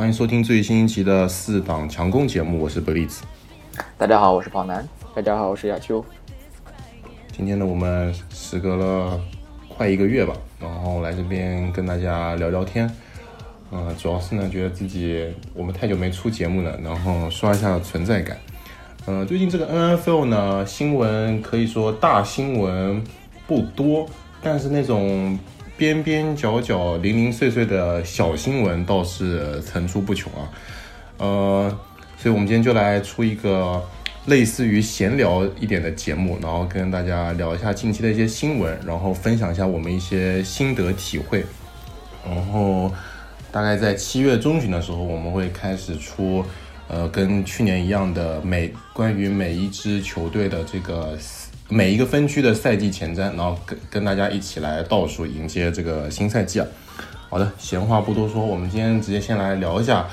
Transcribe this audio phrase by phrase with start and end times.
[0.00, 3.18] 欢迎收听最新一期的四档强攻节目，我是 Blitz。
[3.98, 4.88] 大家好，我是跑男。
[5.14, 6.02] 大家好，我是亚秋。
[7.36, 9.20] 今天呢，我们时隔了
[9.68, 12.90] 快一个月吧，然后来这边跟大家聊聊天。
[13.72, 18.38] 嗯，主要是呢，觉得自己我们太久没出节目了，然后刷一下存在感。
[19.04, 23.04] 嗯，最近这个 NFL 呢，新闻可以说大新闻
[23.46, 24.08] 不多，
[24.40, 25.38] 但是那种。
[25.80, 30.44] 边边角角、零零碎碎的小新闻倒是层出不穷啊，
[31.16, 31.78] 呃，
[32.18, 33.82] 所以我们今天就来出一个
[34.26, 41.42] 类似于闲聊一点的节目，然后跟大家聊一下近期的一些新闻，然后分享一下我们一些心得体会。
[42.28, 42.92] 然后
[43.50, 46.44] 大概在七月中旬的时候，我们会开始出，
[46.88, 51.16] 呃，跟去年一样的每关于每一支球队的这个。
[51.72, 56.66] 每一个分区的赛季前瞻，然后跟跟大家一起来倒数迎接这个新赛季啊。
[57.28, 60.04] 好的，闲话不多说，我们今天直接先来聊一下，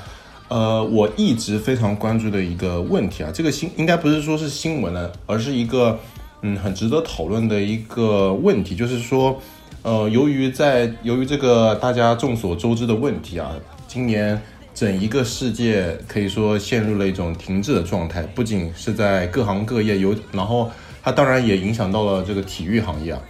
[0.46, 5.98] 呃，我一直非常关注的一个问题啊，这个新应该不是说是新闻了，而是一个
[6.42, 9.42] 嗯很值得讨论的一个问题，就是说，
[9.82, 13.50] 呃，由于在由于这个大家众所周知的问题啊，
[13.88, 14.40] 今年
[14.72, 20.70] 整一个世界可以说陷入了一种停滞的状态，不仅是在各行各业有，然后。
[21.08, 23.22] 它当然也影响到了这个体育行业啊，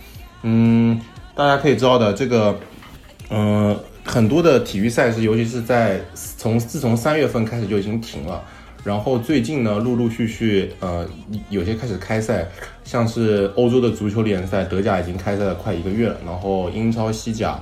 [0.42, 1.00] 嗯，
[1.36, 2.58] 大家可以知道的，这个，
[3.30, 6.00] 嗯，很多的体育赛事，尤其是在
[6.36, 8.42] 从自从三月份开始就已经停了，
[8.82, 11.08] 然后最近呢，陆陆续续，呃，
[11.50, 12.48] 有些开始开赛，
[12.82, 17.60] 像是欧洲的足球联赛，德甲已经开赛了快一个月了，然后英超、西甲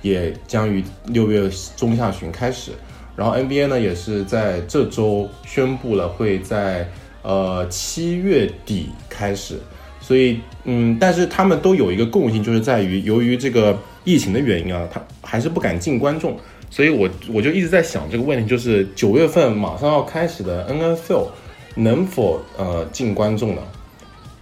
[0.00, 1.46] 也将于六月
[1.76, 2.70] 中下旬开始，
[3.14, 6.88] 然后 NBA 呢，也是在这周宣布了会在。
[7.22, 9.58] 呃，七月底开始，
[10.00, 16.36] 所以嗯，但是他们都有一个共性，就是在于由于这个疫情的原因啊，他还是不敢进观众，
[16.70, 21.26] 所以我我就一直在想这个问题，就是九月份马上要开始的 NFL
[21.74, 23.62] 能否呃进观众呢？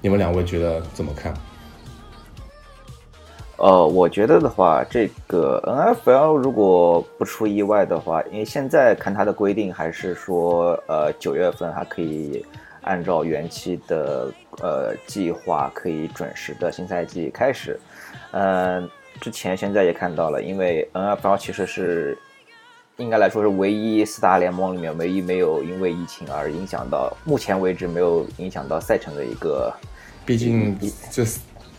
[0.02, 1.34] 你们两位觉得怎么看？
[3.56, 12.44] 呃，我觉得的话，这个 NFL 如果不出意外的话，因为现在看它的规定还是说，呃，九月份还可以。
[12.86, 14.32] 按照原期的
[14.62, 17.78] 呃计划，可以准时的新赛季开始。
[18.30, 18.88] 嗯，
[19.20, 22.16] 之前现在也看到了，因为 NFL 其实是
[22.96, 29.72] 应该来说是唯一四大联盟里面唯一没有因为疫情而影响到，目前为止没有影响到赛程的一个。
[30.24, 30.78] 毕竟
[31.10, 31.24] 这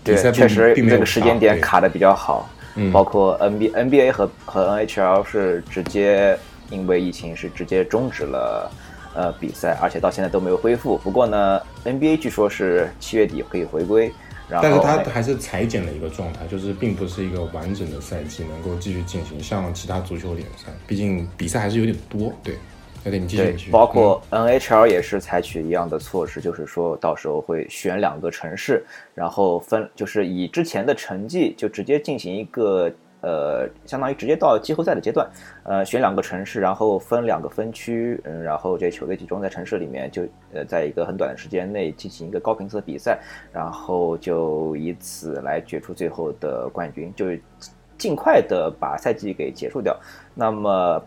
[0.04, 2.50] 对确实这个时间点卡的比较好。
[2.76, 6.38] 嗯，包括 N B N B A 和和 N H L 是直接
[6.70, 8.72] 因为疫情是直接终止了。
[9.18, 10.96] 呃，比赛，而且到现在都没有恢复。
[11.00, 14.14] 不过呢，NBA 据说是七月底可以回归，
[14.48, 19.42] 然后但是它还是裁减的一个状态，就是并不是一个完整的赛季能够继续进行。
[19.42, 22.32] 像其他足球联赛，毕竟比赛还是有点多。
[22.44, 22.60] 对，
[23.06, 23.72] 有点你继续。
[23.72, 28.86] 包括 NHL 也是采取一样的措施，就是说到时候会选两个城市，
[29.16, 32.92] 然后分，就是以之前的成绩就直接进行一个。
[33.22, 35.28] 呃，相当于直接到季后赛的阶段，
[35.64, 40.22] 呃，选两个城市，然后分两个分区，嗯，然后这些球队集中在城市里面，就
[40.54, 43.20] 呃，在一个很短的时间内进行一个高频次的比赛，
[43.52, 47.26] 然后就以此来决出最后的冠军，就
[47.98, 50.00] 尽快的把赛季给结束掉。
[50.36, 51.04] 那么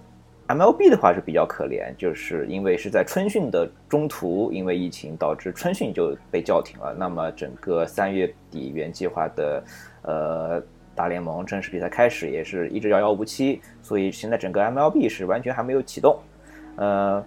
[0.48, 6.92] MLB 的话是比较可怜，就是因为是在春训的中途，因为疫情导致春训就被叫停了。
[6.98, 9.62] 那么整个三月底原计划的，
[10.02, 10.62] 呃。
[10.94, 16.18] 大联盟正式比赛开始也是一直遥遥无期，所以现在整个 MLB 是完全还没有启动。
[16.76, 17.24] 呃，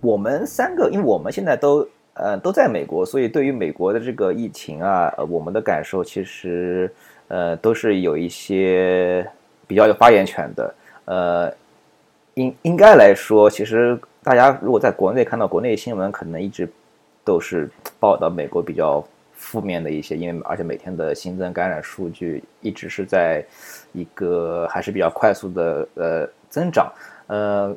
[0.00, 6.92] 我们三个，因为我们现在都呃都在美国，所以对于美国的这个疫情啊，我们的感受其实
[7.28, 9.24] 呃都是有一些
[9.66, 10.74] 比较有发言权的。
[11.04, 11.52] 呃，
[12.34, 16.68] 应应该来说，其实大家如果在国内看到国内新闻，可能一直
[17.24, 19.04] 都是报道美国比较。
[19.40, 23.42] 负面的一些，因为而且每天的新增感染数据一直是在
[23.92, 26.92] 一个还是比较快速的呃增长，
[27.26, 27.74] 呃，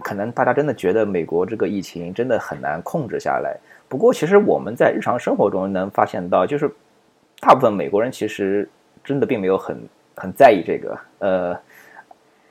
[0.00, 3.56] 可能大家真的觉得美国这个疫情真的很难控制下来。
[3.88, 6.68] 不过，其实我们在日常生活中能发现到，就是
[7.40, 8.68] 大部分美国人其实
[9.04, 9.80] 真的并没有很
[10.16, 11.56] 很在意这个，呃，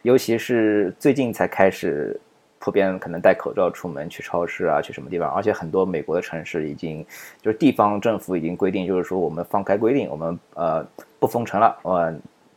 [0.04, 2.18] 尤其是最近才开始。
[2.66, 5.30] 普遍可能戴口罩出门去超市啊，去什么地方？
[5.30, 7.06] 而且很多美国的城市已经
[7.40, 10.84] 就是地方政府已经规定，就是说我们放开规定，我们呃
[11.20, 12.12] 不封城了，呃，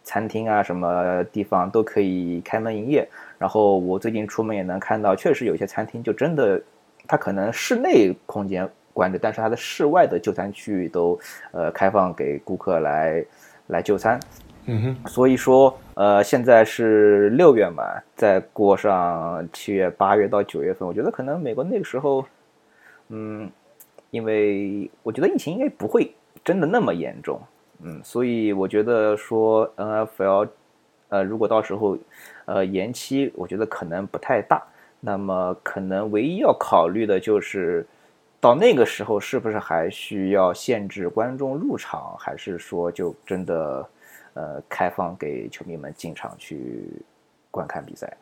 [0.05, 3.07] 餐厅啊什么地方都可以开门营业。
[3.37, 6.59] 然后我最近出门也能看到，确实有些餐厅就真的，
[7.07, 11.21] 它可能室内空间关着，但是它的室外的就餐区域都
[11.53, 13.23] 呃开放给顾客来
[13.67, 14.19] 来就餐。
[14.71, 17.83] 嗯哼，所以说，呃，现在是六月嘛，
[18.15, 22.23] 再过上七月、八月到九月份，我觉得可能美国那个时候，
[23.09, 23.51] 嗯，
[24.11, 26.13] 因为我觉得疫情应该不会
[26.45, 27.41] 真的那么严重，
[27.83, 30.49] 嗯，所以我觉得说 NFL，
[31.09, 31.97] 呃，如果到时候，
[32.45, 34.63] 呃，延期，我觉得可能不太大。
[35.01, 37.87] 那么可能唯一要考虑的就是，
[38.39, 43.89] 到那个时候是不是还需要限制观众入场，还是说就真的，
[44.39, 47.03] 呃，开放给球迷们进场去
[47.51, 48.17] 观看比赛？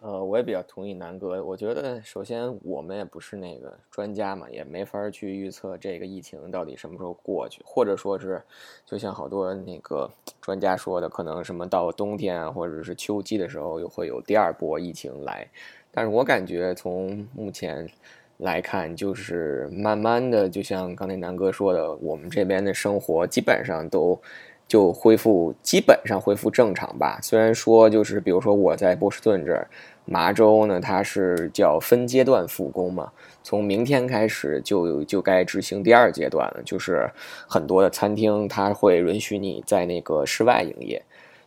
[0.00, 1.42] 呃，我也比较同意南哥。
[1.42, 8.40] 我觉得首先我们也不是那个专家嘛，也没法去预测这个疫情到底什么时候过去，或者说是，
[8.86, 10.08] 就像好多那个
[10.40, 15.44] 专家说的，可能什么到冬天啊，或者是秋季的时候又会有第二波疫情来。
[15.90, 17.90] 但是我感觉从目前
[18.36, 24.18] 来看，就是慢慢的，就像刚才南哥说的，我们这边的生活基本上都
[24.70, 27.18] 就恢复，基本上恢复正常吧。
[27.20, 29.66] 虽然说就是，比如说我在波士顿这儿，
[30.04, 33.10] 麻州呢，它是叫分阶段复工嘛，
[33.42, 37.10] 从明天开始就就该执行第二阶段了，就是
[37.48, 41.02] 很多的餐厅它会允许你在那个室外营业。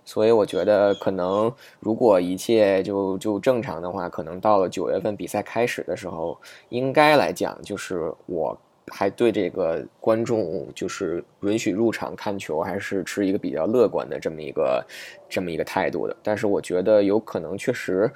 [0.05, 1.49] 所以我觉得，可能
[1.79, 6.37] 如果一切就就正常的话，可能到了九月份比赛开始的时候，
[6.67, 8.57] 应该来讲，就是我
[8.91, 14.85] 还对这个观众就是允许入场看球，还是持一个比较乐观的这么一个
[15.29, 16.15] 这么一个态度的。
[16.21, 18.11] 但是我觉得有可能确实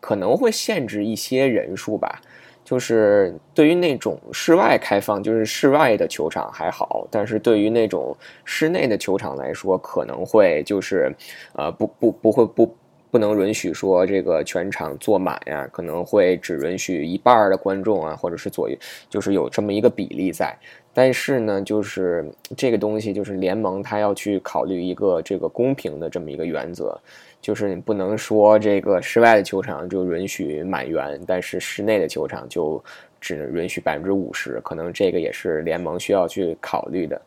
[0.00, 2.20] 可能会限制一些人数吧。
[2.64, 11.10] 就是对于那种室外开放，就是室外的球场还好，但是对于那种室内的球场来说，可能会就是，
[11.54, 12.76] 呃，不不不会不
[13.10, 18.76] 不能允许说这个全场坐满呀，可能会只允许一半的观众啊，或者是左右，
[19.08, 20.56] 就是有这么一个比例在。
[20.92, 26.98] 但是呢，就是这个东西，就是联盟他要去考虑一个这个公平的这么一个原则。
[27.40, 32.82] 就是你不能说这个室外的球场就允许满员，但是室内的球场就
[33.20, 37.20] 只允许百分之五十，可能这个也是联盟需要去考虑的。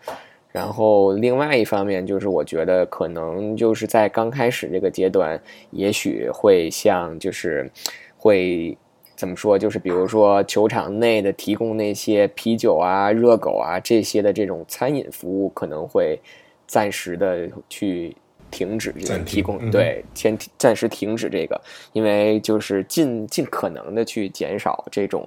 [0.51, 7.69] 然后另外一方面就是，我觉得可能就是在刚开始这个阶段，也许会像就是
[8.17, 8.77] 会
[9.15, 16.19] 怎么说，就是比如说球场内的提供那些啤酒啊、热狗啊这些的这种餐饮服务，可能会
[16.67, 18.15] 暂时的去。
[18.53, 21.57] 停止这个提供，对，先暂时停止这个，
[21.93, 25.25] 因为就是尽尽可能的去减少这种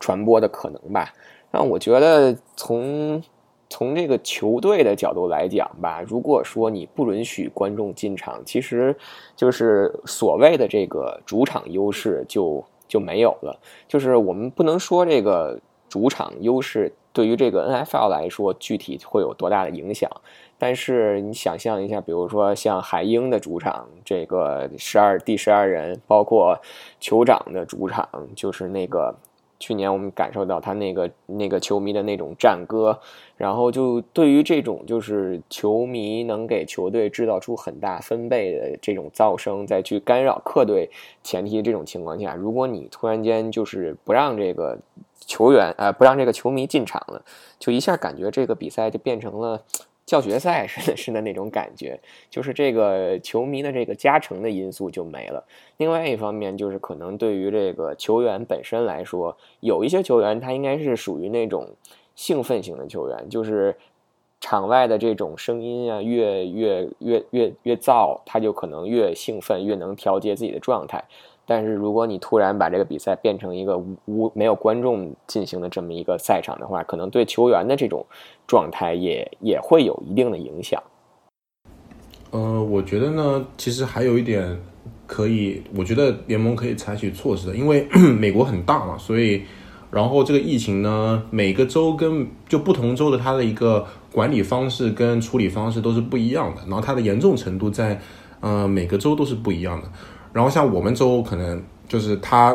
[0.00, 1.12] 传播的可能吧。
[1.50, 3.22] 然后我觉得从
[3.74, 8.96] 从这个球队的角度来讲吧，如果说你不允许观众进场，其实
[9.34, 13.58] 就是所谓的这个主场优势就就没有了。
[13.88, 20.08] 就是我们不能说这个主场优势对于这个 NFL 来说具体会有多大的影响。
[20.56, 26.56] 但是你想象一下，比如说像海鹰的主场，这个十二第十二人，包括
[27.00, 29.12] 酋长的主场，就是那个
[29.64, 33.00] 去年我们感受到他那个那个球迷的那种战歌，
[33.34, 40.90] 然后就对于这种就是球迷能给球队制造出很大分贝的这种噪声，再去干扰客队
[41.22, 44.78] 前提这种情况下，如果你突然间就是不让这个
[45.18, 47.24] 球员呃不让这个球迷进场了，
[47.58, 49.62] 就一下感觉这个比赛就变成了。
[50.06, 51.98] 教学赛似的，是的那种感觉，
[52.30, 55.44] 就是这个球迷的这个加成的因素就没了。
[55.78, 61.68] 另外一方面，就是可能对于这个球员本身来说，有一些球员他应该是属于那种
[62.14, 63.74] 兴奋型的球员，就是
[64.40, 71.02] 场外的这种声音啊，越越越越越燥，他就可能越兴奋，越能调节自己的状态。
[71.46, 78.06] 但是如果你突然把这个比赛变成一个无没有观众进行的这么一个赛场的话，可能对球员的这种
[78.46, 80.82] 状态也也会有一定的影响。
[82.30, 84.60] 呃，我觉得呢，其实还有一点
[85.06, 87.86] 可以，我觉得联盟可以采取措施的，因为
[88.18, 89.42] 美国很大嘛，所以
[89.90, 98.00] 然后这个疫情呢，每个州跟就不同州的它的一个管理方式跟处理方式都是不一样的，然后它的严重程度在
[98.40, 99.88] 呃每个州都是不一样的。
[100.34, 102.54] 然后像我们州可能就是它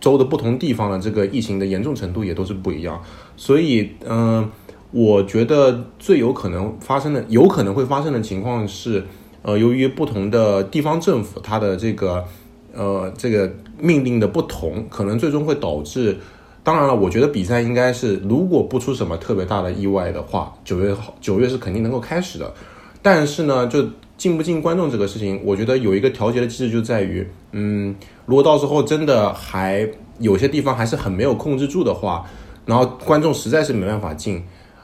[0.00, 3.02] 州的不同地方的这个疫情的严重程度也都是不一样，
[3.36, 4.48] 所以嗯，
[4.92, 9.04] 我觉得最有可能发生的有可能会发生的情况是，
[9.42, 12.24] 呃，由于不同的地方政府它的这个
[12.72, 16.16] 呃这个命令的不同，可能最终会导致，
[16.62, 22.54] 当然了，我觉得比赛应该是如果不出什么特别大的意外的话，九月九月是肯定能够开始的，
[23.02, 23.84] 但是呢，就。
[24.16, 27.94] 进不进观众这个事情，我觉得有一个调节的机制，就在于，嗯，
[28.26, 29.88] 如果到时候真的还
[30.20, 32.24] 有些地方还是很没有控制住的话，
[32.64, 34.42] 然后观众实在是没办法进，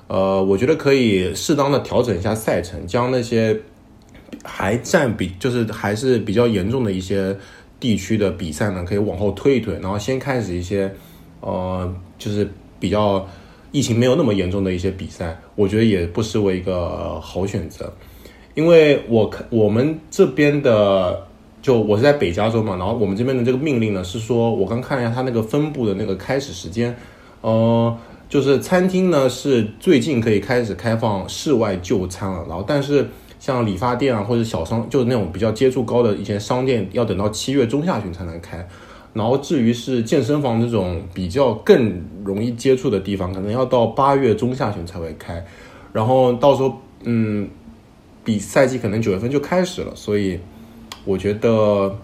[0.08, 3.58] 呃，我觉得可以适当的调整一下赛程，将那些
[4.42, 7.36] 还占比就是还是比较严重的一些
[7.78, 10.92] 地区的比赛呢，可以往后推一推，然后先开始一些
[11.40, 13.26] 呃就是比较
[13.70, 17.92] 疫情没有那么严重的一些比赛，我觉得也不失为一个好选择。
[18.54, 21.26] 因为我看我们这边的，
[21.62, 26.94] 就我是在北加州嘛，然后我们这边的这个命令呢是说，我刚看了一下它那个分布的那个开始时间，
[27.42, 27.96] 呃，
[28.28, 33.06] 就是餐厅呢是最近可以开始开放室外就餐了，然后但是
[33.38, 38.66] 像理发店啊或者小商，就是那种比较接触高的一些商店，要等到七月中下旬才能开，
[39.14, 45.44] 然后至于是健身房这种比较更容易接触的地方，可能要到八月中下旬才会开，
[45.92, 47.48] 然后到时候嗯。
[48.30, 50.38] 比赛季可能九月份就开始了，所以
[51.04, 51.98] 我觉得，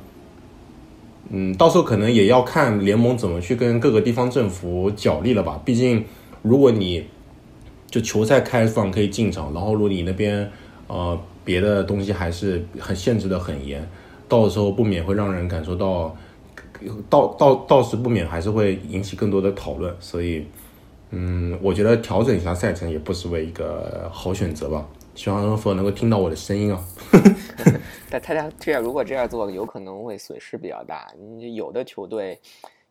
[1.30, 5.62] 嗯，到时候可能也要看联盟怎么去跟各个地方政府角力了吧。
[5.64, 6.04] 毕竟，
[6.42, 7.06] 如果你
[7.88, 10.50] 就球赛开放可以进场，然后如果你那边
[10.88, 13.88] 呃别的东西还是很限制的很严，
[14.28, 16.16] 到时候不免会让人感受到，
[17.08, 19.94] 到到到时不免还是会引起更多的讨论。
[20.00, 20.44] 所以，
[21.10, 24.84] 嗯，我觉得调整一下赛程也不失为一个好选择吧。
[25.16, 26.84] 希望能否能够听到我的声音啊！
[28.10, 31.10] 但他家这样，如果这样做，有可能会损失比较大。
[31.18, 32.38] 你有的球队，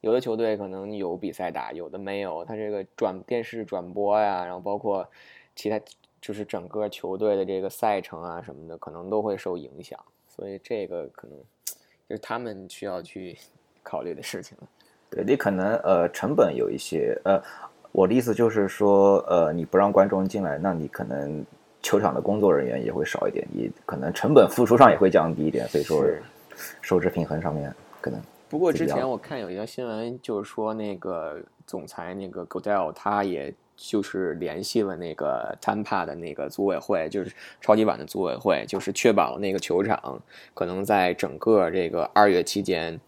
[0.01, 2.43] 有的球队可能有比赛打，有的没有。
[2.43, 5.07] 他这个转电视转播呀，然后包括
[5.55, 5.79] 其他，
[6.19, 9.97] 就是整个球队的这个赛程啊什么的，可能都会受影响。
[10.27, 11.37] 所以这个可能
[12.09, 13.37] 就是他们需要去
[13.83, 14.67] 考虑的事情了。
[15.11, 17.41] 对你可能呃成本有一些呃，
[17.91, 21.45] 我的意思就是说呃你不让观众进来，那你可能。
[21.85, 26.03] 球场的工作人员也会少一点，你可能成本付出上也会降低一点，所以说
[26.81, 28.19] 收支平衡上面可能。
[28.49, 40.19] 不过之前我看有一条新闻，就是说那个总裁那个 Godell 他也就是联系了那个 Tampa 的那个组委会，就是超级碗的组委会，就是确保那个球场
[40.55, 42.99] 可能在整个这个二月期间。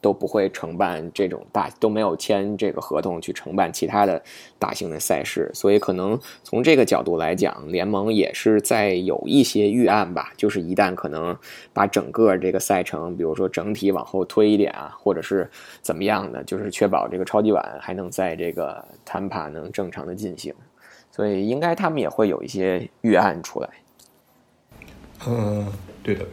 [0.00, 4.22] 都不会承办这种大，都没有签这个合同去承办其他的
[4.58, 11.36] 大型的赛事，所以可能从这个角度来讲，联盟也是在有一些预案吧，就是一旦可能
[11.72, 15.50] 把整个这个赛程，比如说整体往后推一点啊，或者是
[15.80, 20.54] 怎么样的，就是确保这个超级碗还能在这个谈判能正常的进行，
[21.10, 23.68] 所以应该他们也会有一些预案出来。
[25.26, 25.66] 嗯，
[26.02, 26.24] 对的。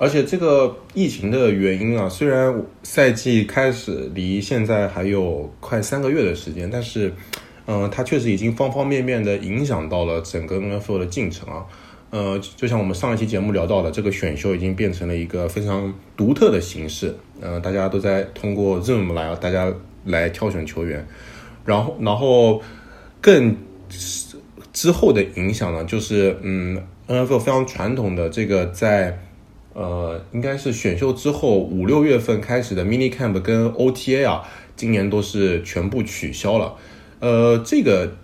[0.00, 7.12] 而且这个疫情的原因啊，虽然赛季开始离现在还有快三个月的时间，但是，
[7.66, 11.66] 嗯，它确实已经方方面面的影响到了整个 NFL 的进程啊。
[12.10, 17.12] 呃，就像我们上一期节目聊到的，这个选秀已经变成了一个非常独特的形式。
[17.40, 19.70] 呃，大家都在通过 Zoom 来，大家
[20.04, 21.04] 来挑选球员。
[21.64, 22.62] 然后，然后
[23.20, 23.56] 更
[24.72, 29.18] 之后的影响呢，就是嗯，NFL 非常传统的这个在。
[29.74, 34.42] 呃，应该是选秀之后五六月份开始的 mini camp 跟 OTA 啊，
[34.74, 36.74] 今年都是全部取消了。
[37.20, 38.16] 呃，这个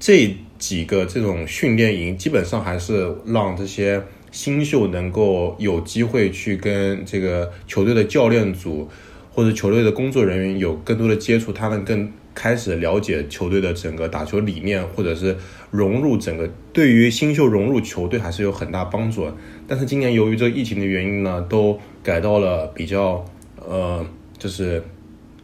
[0.00, 4.02] 这几个这种训练营，基本上还是让这些
[4.32, 8.88] 新秀能够有机会去跟这个球队的教练组
[9.32, 15.36] 或者球队的工作人员有更多的接触，他们更开始了解球队的整个打球理念，或者是
[15.70, 19.28] 融入整个，对于新秀融入球队还是有很大帮助。
[19.68, 23.22] 但是今年由于这疫情的原因呢，都改到了比较
[23.56, 24.04] 呃，
[24.38, 24.82] 就是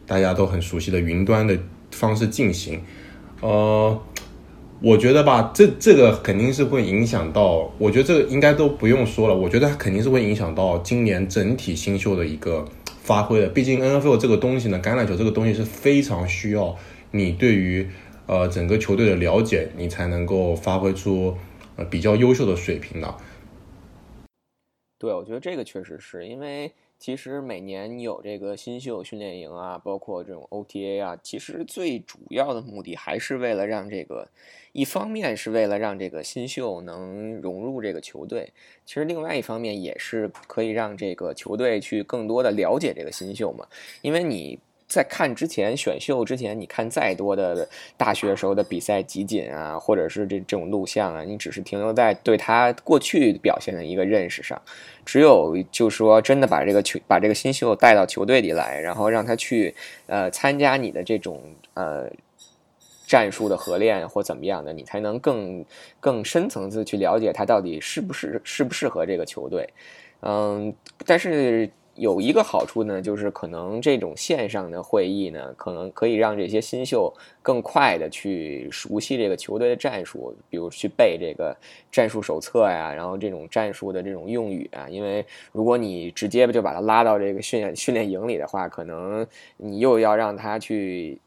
[0.07, 1.55] 大家都很熟悉的云端的
[1.91, 2.81] 方式进行。
[3.41, 4.01] 呃，
[4.81, 9.35] 我觉得吧，这这个肯定是会影响到，我觉得这个应该都不用说了。
[9.35, 12.65] 我觉得它肯定是会影响到今年整体新秀的一个
[13.03, 13.47] 发挥的。
[13.49, 16.75] 毕竟 N F L 这个东西呢，橄榄球这个东西是非常需要
[17.11, 17.87] 你对于
[18.25, 21.35] 呃整个球队的了解，你才能够发挥出
[21.75, 23.15] 呃比较优秀的水平的。
[25.05, 34.27] 对，我觉得这个确实是因为，其实每年有这个新秀训练营啊，包括这种 OTA 啊，其实最主要的目的还是为了让这个，
[34.71, 38.51] 一方面是为了让这个新秀能融入这个球队，
[38.83, 43.67] 其实另外一方面也是可以让这个球队去更多的了解这个新秀嘛，
[44.01, 44.57] 因为你。
[44.87, 54.61] 在看之前选秀之前，你看再多的大学时候的比赛集锦啊，或者是这这种录像啊，你只是停留在对他过去表现的一个认识上。
[55.03, 59.73] 只有就说真的把这个球把这个新秀带到球队里来，然后让他去
[60.05, 61.41] 呃参加你的这种
[61.73, 62.07] 呃
[63.07, 65.65] 战术的合练或怎么样的，你才能更
[65.99, 69.67] 更深层次去了解他到底是不是适不适合这个球队。
[70.21, 70.73] 嗯，
[71.05, 71.69] 但是。
[71.95, 81.55] 有一个好处呢，就是可能这种线上的会议呢，可能可以让这些新秀更快的去熟悉这个球队的战术，比如去背这个
[81.91, 84.87] 战术手册呀，然后这种战术的这种用语啊。
[84.89, 89.25] 因为如果你直接就把他拉到这个训练训练营里的话，可能
[89.57, 91.19] 你又要让他去。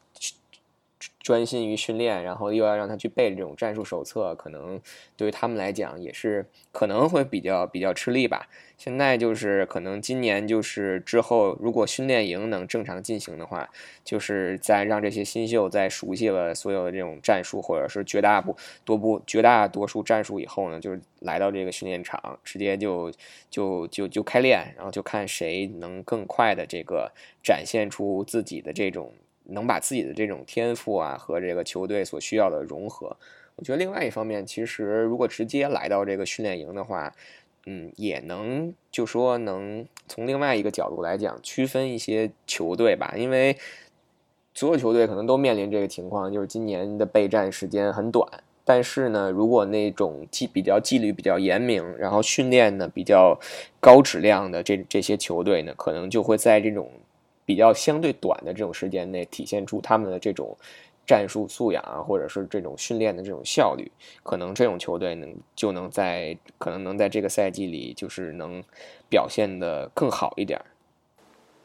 [1.28, 4.80] 专心于训练，然后又要让他去背这种战术手册，可能
[5.14, 8.48] 对于他们来讲也是可能会比较比较吃力吧。
[8.78, 13.68] 现在就是可能今年就是之后，如果训练营能正常进行的话，
[14.02, 18.56] 就是在让这些新秀在熟悉了所有的这种战术，或者是绝大部
[18.86, 23.12] 多部绝大多数战术以后呢，就是来到这个训练场，直接就
[23.50, 29.12] 就就就开练，然后就看谁能更快的这个展现出自己的这种。
[29.50, 33.16] 能把自己的这种天赋啊和这个球队所需要的融合，
[33.56, 37.10] 我觉得另外一方面，其实如果直接来到这个训练营的话，
[37.66, 43.56] 嗯，也能就说能从另外一个角度来讲区分一些球队吧，因为
[44.52, 48.28] 所有球队可能都面临这个情况，就是今年的备战时间很短，
[48.66, 53.38] 但是呢，如果那种纪比较纪律比较严明，然后训练呢比较
[53.80, 56.90] 高质量的这这些球队呢，可能就会在这种。
[57.48, 60.54] 比较相对短的这种时间内，体现出他们的这种
[61.06, 63.90] 战术素养啊，或者是这种训练的这种效率，
[64.22, 68.62] 可能这种球队能就能在可能能在这个赛季里，就是能
[69.08, 70.60] 表现的更好一点。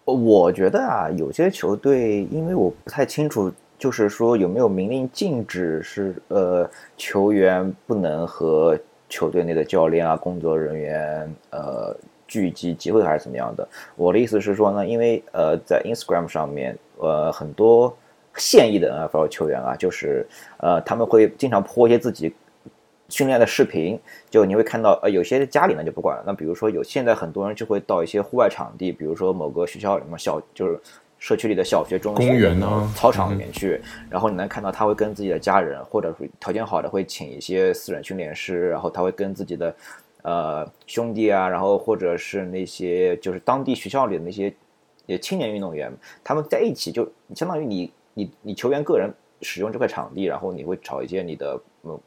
[0.05, 11.93] 我觉得啊，有些球队，因为我不太清楚，就是说有没有明令禁止是呃球员不能和球队内的教练啊、工作人员呃。
[12.33, 13.67] 聚集集会还是怎么样的？
[13.95, 17.95] 我的意思是说呢，因为呃，在 Instagram 上面，呃，很多
[18.37, 20.25] 现役的 NFL 球员啊，就是
[20.57, 22.33] 呃，他们会经常播一些自己
[23.07, 23.99] 训练的视频，
[24.31, 26.23] 就你会看到，呃，有些家里呢就不管了。
[26.25, 30.79] 那比如说有现在很多人就会到一些户外场地，比如说某个学校里面小，就是
[31.19, 39.71] 社区里的小学、中学公园呢，操场里面去，然后你能看到他会跟自己的家人，或者是条件好的会请一些私人训练师，然后他会跟自己的。
[40.23, 44.53] 呃，兄弟啊，然后或者是那些就是当地学校里的那些
[45.05, 45.91] 也青年运动员，
[46.23, 47.05] 他们在一起就
[47.35, 51.99] 相当于你你你球员个人使用这块场地，然后你会找一些你的呃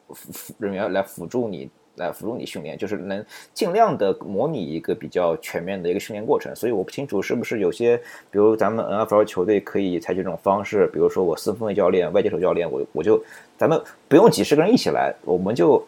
[0.59, 6.57] 人员来辅助你来辅助你训练，就是能尽量的模拟一个比较全面的一个训练过程。
[6.57, 7.98] 所以我不清楚是不是有些，
[8.31, 13.22] 比如咱们 NFL 球队可以采取这种方式，比如说我四分卫教练、外接手教练，我我就
[13.59, 15.87] 咱们不用几十个人一起来，我们就。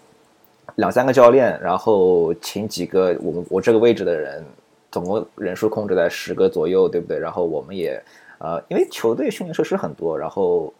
[0.76, 4.44] 两三个教练，然后请几个我们我这个位置的人，
[4.90, 7.18] 总共人数控制在十个左右，对不对？
[7.18, 8.02] 然后我们也，
[8.38, 10.72] 呃，因为球队训练设施很多，然后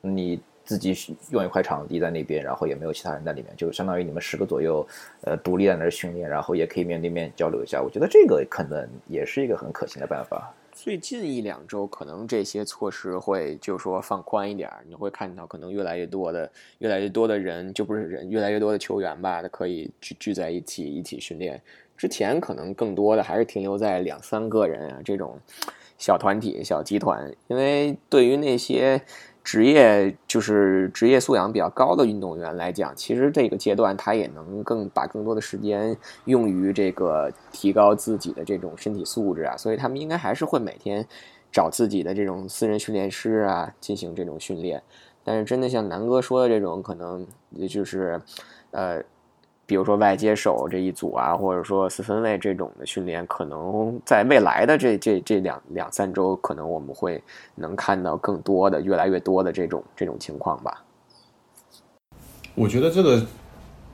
[0.00, 0.96] 你自己
[1.30, 4.86] 用一块场地在那边，然后也没有其他人在里面，就相当于你们十个左右，
[5.22, 7.82] 呃，独立在那儿训练，然后也可以面对面交流一下。
[7.82, 10.50] 我觉得这个可能也是一个很可行的办法。
[10.74, 21.62] 最近一两周，可能这些措施会就说放宽一点，你会看到可能越来越多的、越来越多的人，就不是人，越来越多的球员吧，他可以聚聚在一起一起训练。
[21.96, 25.38] 之前可能更多的还是停留在两三个人啊这种
[25.96, 29.00] 小团体、小集团，因为对于那些。
[29.44, 41.06] 职业就是职业素养比较高的运动员来讲，其实这个阶段他也能更把更多的时间用于这个提高自己的这种身体素质啊，所以他们应该还是会每天
[41.52, 44.82] 找自己的这种私人训练师啊进行这种训练。
[45.22, 48.20] 但是真的像南哥说的这种，可能也就是
[48.70, 49.00] 呃。
[49.66, 57.22] 比如说外接手这一组啊，或者说四分卫这种的训练，可能在未来的这这这两两三周，可能我们会
[57.54, 60.84] 能看到更多的、越来越多的这种这种情况吧。
[62.54, 63.26] 我觉得这个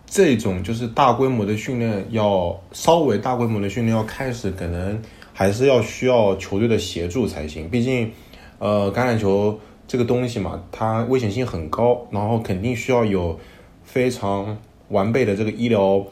[0.04, 5.00] 这种就是大规模的训练，要稍微大规模的训练要开始，可能
[5.32, 7.70] 还是要需要球队的协助才行。
[7.70, 8.12] 毕竟，
[8.58, 9.56] 呃，橄榄球
[9.86, 13.38] 这个东西嘛，它危险性很高，然后肯定需要有
[13.84, 14.58] 非常。
[14.90, 16.04] 完备的这个医疗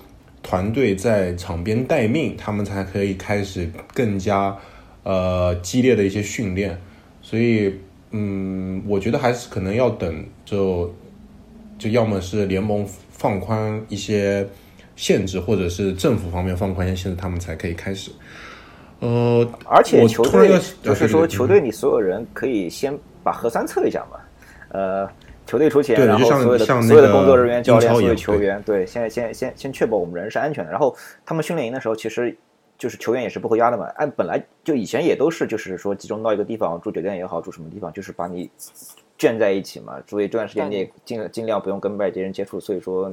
[0.42, 4.56] 团队在场边待命，他们才可以开始更加
[5.02, 6.80] 呃激烈的一些训练。
[7.20, 7.74] 所以，
[8.12, 10.92] 嗯，我觉得还是可能要等，就
[11.76, 14.46] 就要么是联盟放宽一些
[14.96, 18.10] 限制，或者是政府方面放宽一些限制，他们才可以开始。
[19.00, 20.48] 呃，而且球队
[20.82, 24.18] 就是说，球队里所有人可以先把核酸测一下嘛，
[24.70, 25.08] 呃。
[25.48, 30.70] 球队出钱，然后所有的所有的工作人员、教练、所有球员，对，现在先先先确保我们人是安全的。
[30.70, 32.36] 然后他们训练营的时候，其实
[32.76, 33.86] 就是球员也是不回家的嘛。
[33.96, 38.50] 按本来就以前也都是，就是说集中到一个地方住酒店也好，住什么地方，就是把你
[39.16, 39.98] 圈在一起嘛。
[40.06, 42.60] 所以这段时间你也尽尽量不用跟外界人接触。
[42.60, 43.10] 所以说，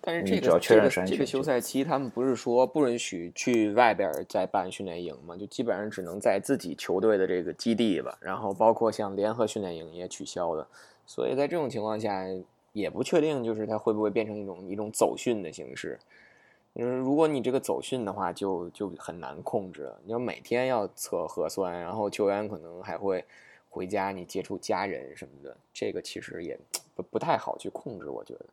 [0.00, 5.36] 但是这你只要个这个确认这个休赛期，他们不是说不允许去外边儿再办训练营嘛？
[5.36, 10.64] 就基本上只能在自己球队的这个基地吧，然后包括像联合训练营也取消了。
[11.06, 12.24] 所以在这种情况下，
[12.72, 15.98] 也不确定就是它会不会变成一种一种走训的形式。
[16.74, 19.98] 嗯，如果你这个走训的话，就就很难控制了。
[20.04, 23.24] 你要每天要测核酸，然后球员可能还会
[23.70, 26.58] 回家，你接触家人什么的，这个其实也
[26.94, 28.46] 不不太好去控制，我觉得。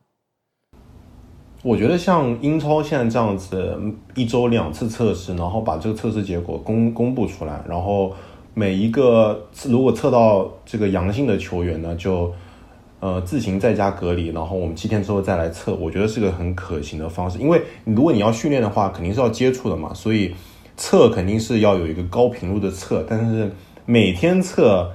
[1.62, 3.78] 我觉得像英超现在这样子，
[4.14, 8.14] 一周两次测试，然后把这个测试结果公公布出来，然后
[8.54, 12.32] 每一个如果测到这个阳性的球员呢，就
[13.04, 17.38] 呃自行在家隔离，然后我们七天之后再来测，我觉得是个很可行的方式。
[17.38, 20.34] 因为如果你要训练的话，肯定是要接触的嘛，所以
[20.74, 23.52] 测肯定是要有一个高频率的测，但是
[23.84, 24.90] 每天测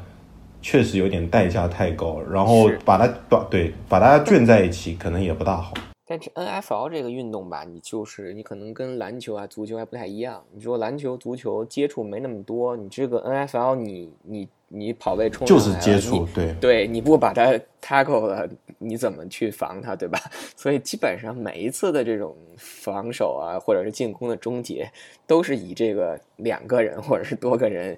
[0.60, 5.76] 确实有点代价太高，然后把它把对把它卷在一起，可能也不大好。
[6.08, 10.42] 但是 N F L 这个运动吧，你就是你可能跟篮球啊、足球还不太一样。
[10.52, 20.20] 你说篮球、足球接触没那么多，你这个 N F L 你你你跑位冲就是接触对对，你不把他 tackle 了，你怎么去防他，对吧？
[20.56, 24.90] 所以基本上每一次的这种防守啊，或者是进攻的终结，
[25.26, 27.98] 都是以这个两个人或者是多个人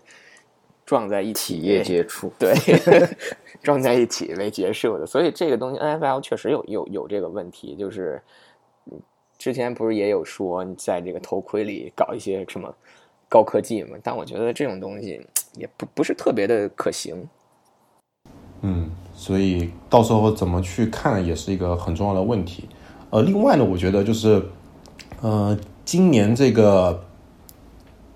[0.86, 2.54] 撞在一起体液接触， 对，
[3.62, 5.06] 撞在一起为结束的。
[5.06, 8.22] 所以这个东西 N F L 确实有有有这个问题，就是
[8.86, 8.98] 嗯
[9.38, 12.74] 之前不是也有说你在这个头盔里搞一些什么
[13.28, 13.98] 高科技嘛？
[14.02, 15.20] 但我觉得这种东西
[15.56, 17.28] 也不不是特别的可行。
[18.62, 22.70] 嗯，所以到时候怎么去看也是一个很重要的问题。
[23.10, 24.42] 呃，另外呢，我觉得就是，
[25.22, 27.04] 呃，今年这个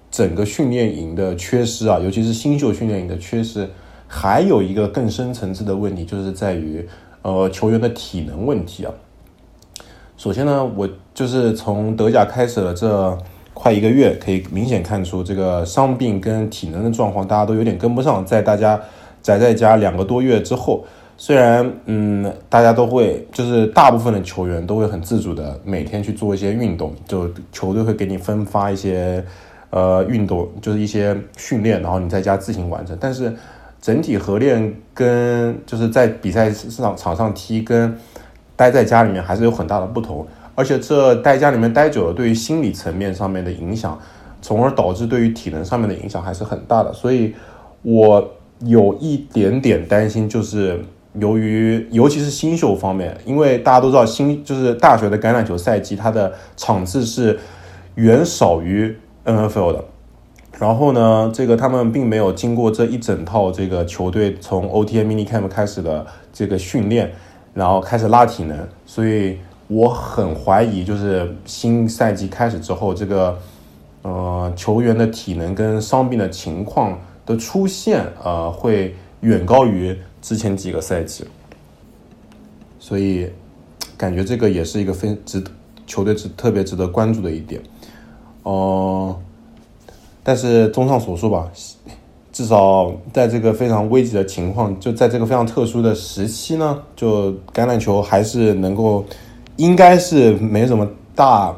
[0.10, 3.70] 整个训练营的缺失啊，尤其是新秀训练营的缺失，
[4.08, 6.88] 还有一个更深层次的问题，就是在于
[7.24, 8.94] 呃球员的体能问题啊。
[10.16, 13.18] 首先呢，我就是从德甲开始了这
[13.56, 18.24] 快一个月，可以明显看出这个伤病跟体能的状况，大家都有点跟不上。
[18.24, 18.80] 在大家
[19.24, 20.86] 宅在家两个多月之后，
[21.18, 29.24] 虽然嗯，大家都会就是大部分的球员都会很自主的每天去做一些运动，就球队会给你分发一些
[29.70, 32.96] 呃运动，就是一些训练，然后你在家自行完成。
[33.00, 33.34] 但是
[33.82, 37.98] 整体合练跟就是在比赛场场上踢跟
[38.58, 44.00] 待在家里面还是有很大的不同，而且这待家里面待久了，对于心理层面上面的影响，
[44.42, 46.94] 从而导致对于体能上面的影响还是很大的。
[46.94, 47.36] 所以，
[47.82, 50.80] 我有一点点担心，就是
[51.20, 57.38] 由于尤其是新秀方面，因为大家都知道新就是大学的橄榄球赛季，它的场次是
[57.96, 59.84] 远少于 NFL 的。
[60.58, 67.12] 然后呢，这个他们并没有经过这一整套这个球队从 OTA mini camp 开始的这个训练，
[67.54, 69.38] 然后开始拉体能，所以
[69.68, 73.38] 我很怀疑，就是新赛季开始之后，这个
[74.04, 81.26] 呃球员的体能跟伤病的情况的出现，呃，会远高于之前几个赛季，
[82.80, 83.28] 所以
[83.98, 85.44] 感觉这个也是一个非值
[85.88, 87.60] 球队值特别值得关注的一点，
[88.44, 89.20] 哦、
[90.24, 91.50] 但是综上所述吧，
[92.32, 99.04] 至少在这个非常危急的情况，就在这个非常特殊的时期呢，就橄榄球还是能够，
[99.58, 101.56] 应该是没什么大，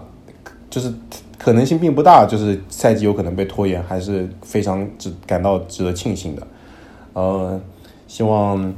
[0.70, 0.94] 就是
[1.38, 6.48] 可能性并不大，就是赛季有可能被拖延，还是非常值感到值得庆幸的。
[7.14, 7.60] 呃，
[8.08, 8.74] 希望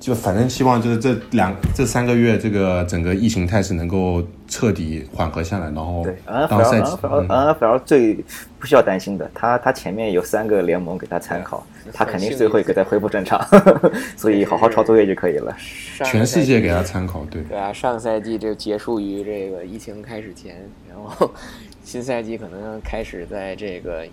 [0.00, 6.16] 就反正希望就是这两这三个月，这个整个疫情态势能够彻底缓和下来，然后对
[6.48, 6.96] 当赛季。
[6.96, 8.24] ，NFL 最
[8.58, 13.40] 不需要担心的，他他前面有三个联盟给他参考，他肯定是最后一个再恢复正常，
[14.16, 15.56] 所以好好抄作业就可以了。
[16.04, 17.42] 全世界给他参考，对。
[17.42, 20.56] 对啊，上个赛季就结束于这个疫情开始前，
[20.88, 21.30] 然后
[21.82, 24.04] 新赛季可能开始在这个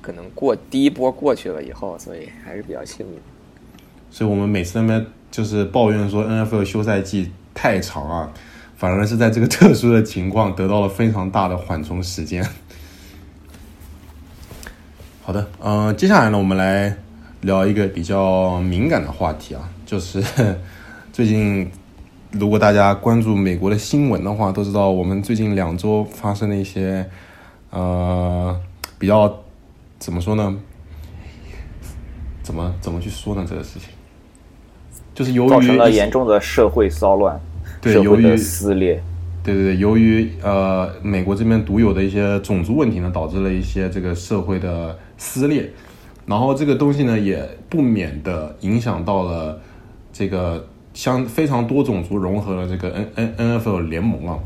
[0.00, 3.12] 可能过第一波过去了以后，所以还是比较幸运。
[4.10, 8.32] 所以我们每次那边就是抱怨说 NFL 休赛季太长啊，
[8.76, 12.46] 反而是在这个特殊的情况得到了非常大的缓冲时间。
[15.22, 16.94] 好的，呃，接下来呢，我们来
[17.40, 20.22] 聊一个比较敏感的话题啊，就是
[21.12, 21.70] 最近
[22.32, 27.08] 如果大家关注美国的新闻的话，都知道我们最近两周发生了一些
[27.70, 28.60] 呃
[28.98, 29.42] 比较
[29.98, 30.54] 怎么说呢？
[32.42, 33.46] 怎么怎么去说呢？
[33.48, 33.88] 这个事情，
[35.14, 37.40] 就是由于造成了严重的社会骚乱，
[37.84, 39.02] 对由于撕裂。
[39.42, 45.70] 对对对，由于呃美国这边独有的一些种族问题呢，导致了一些这个社会的撕裂，
[46.24, 49.60] 然后这个东西呢也不免的影响到了
[50.14, 54.38] 这个相非常多种族融合的这个 N N N F L 联盟啊，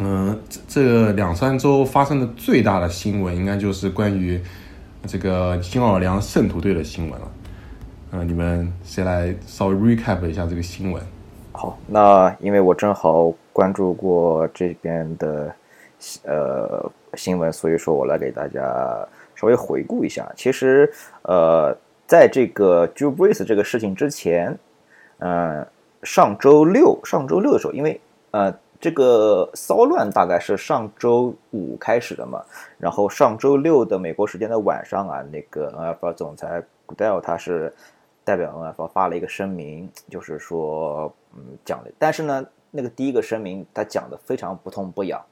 [0.00, 4.40] 嗯，这这两三周发生的最大的新闻，应该就是关于
[5.06, 7.30] 这个新奥尔良圣徒队的新闻了。
[8.12, 11.02] 嗯，你们谁来稍微 recap 一下这个新闻？
[11.56, 15.54] 好，那因为我正好关注过这边的
[16.24, 18.60] 呃新闻，所以说我来给大家
[19.36, 20.30] 稍微回顾一下。
[20.36, 21.72] 其实，呃，
[22.08, 24.58] 在这个 Drew Brees 这个事情之前，
[25.18, 25.64] 嗯，
[26.02, 28.00] 上周六，上周六的时候，因为
[28.32, 28.52] 呃。
[28.80, 32.44] 这个骚乱大概是上周五开始的嘛，
[32.76, 37.72] 然后上周六的美国时间的晚上啊，那个 NFL 总裁 Goodell 他是
[38.24, 45.24] 代表 NFL 发了一个声明，就是说，嗯，讲的，但是呢，那个第一个声明他讲的非常不痛不痒，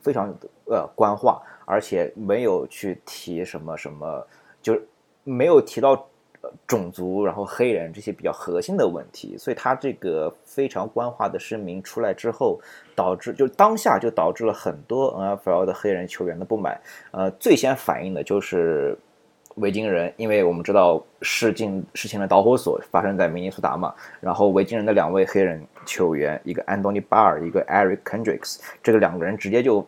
[0.00, 0.34] 非常
[0.66, 4.26] 呃官话，而且没有去提什么什么，
[4.62, 4.86] 就是
[5.24, 6.06] 没有提到。
[6.64, 12.60] 种族，然后黑人这些比较核心的问题，所以他这个非常官话的声明出来之后，
[12.94, 16.80] 导致就当下就导致了很多 NFL 的黑人球员的不满。
[17.10, 18.96] 呃，最先反应的就是
[19.56, 29.86] 维京人，因为我们知道事情事情的导火索发生在明尼苏达嘛，然后维京人的两位黑人球员，一个安东尼巴尔一个 Eric Kendricks，这个两个人直接就。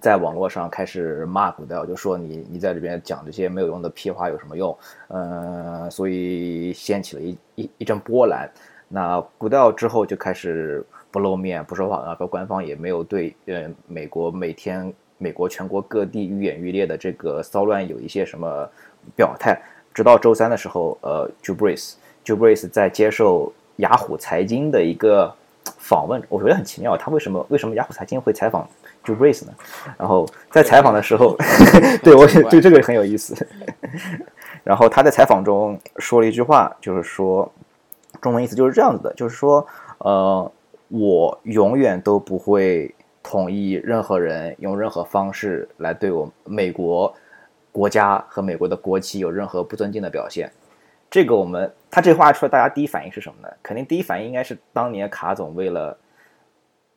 [0.00, 4.76] 在网络上开始骂古道，就说你你在这边讲这些没有用的屁话有什么用？
[5.06, 8.50] 嗯，所以掀起了一一一阵波澜。
[8.88, 18.68] 那古道之后就开始不露面不说话然后，官方也没有对呃美国每天美国全国各地愈演愈烈的这个骚乱有一些什么
[19.16, 19.60] 表态。
[19.92, 25.32] 直到周三的时候，呃，Joe Brace，Joe Brace 在接受雅虎财经的一个
[25.78, 28.68] 访问，我觉得很奇妙，他为什么为什么雅虎财经会采访？
[29.04, 29.52] 就 Brace 呢，
[29.98, 31.36] 然后在采访的时候，
[32.02, 33.46] 对我对这个很有意思。
[34.64, 37.52] 然后他在采访中说了一句话，就是说，
[38.22, 39.64] 中文意思就是这样子的，就是说，
[39.98, 40.50] 呃，
[40.88, 47.12] 我永远都不会同意任何人用任何方式来对我美国
[47.72, 50.48] 国家和美国的国旗有任何不尊敬的表现。
[51.10, 53.52] 这个我们他这话出来，大家第一反应是什么呢？
[53.62, 55.98] 肯定第一反应应该是当年卡总为了，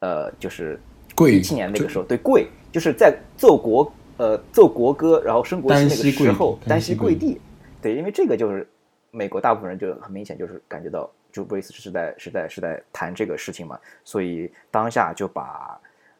[0.02, 0.80] 呃，就是。
[1.20, 7.42] 一七年那个时候，对跪，就是在奏国呃奏国歌，然后升国旗那个时候，单膝跪地，
[7.82, 8.70] 对，因为这个就是
[9.10, 15.76] 美国大部分人就很明显就是感觉到，就布雷斯是在是在是在谈这个事情嘛，所以当下就把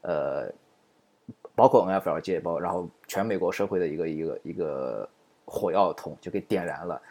[0.08, 0.50] 呃
[1.54, 5.08] 包括 NFL 界包，然后全美国社会的一个一个一个
[5.46, 7.02] 火药桶就给点燃了，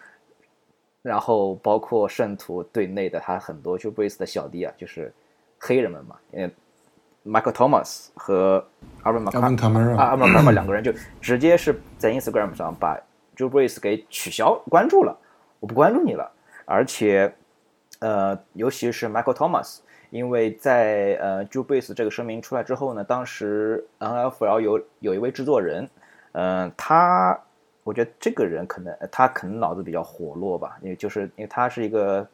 [1.02, 5.12] 然后包括圣徒队内的他很多就布雷斯的小弟啊，就是
[5.61, 6.50] 黑人们嘛，嗯。
[7.28, 8.64] Michael Thomas 和
[9.02, 12.96] ，Aaron McCarr 两个人就直接是在 Instagram 上把
[13.37, 15.18] Joe Brace 给取消关注了，
[15.59, 16.30] 我不关注你了。
[16.64, 17.35] 而且，
[17.98, 19.78] 呃，尤其是 Michael Thomas，
[20.16, 25.88] 因为在呃 Joe Brace 这个声明出来之后呢，当时 NFL 有有一位制作人，
[26.33, 27.38] 嗯，他
[27.85, 32.26] 我觉得这个人可能他可能脑子比较活络吧，因为就是因为他是一个。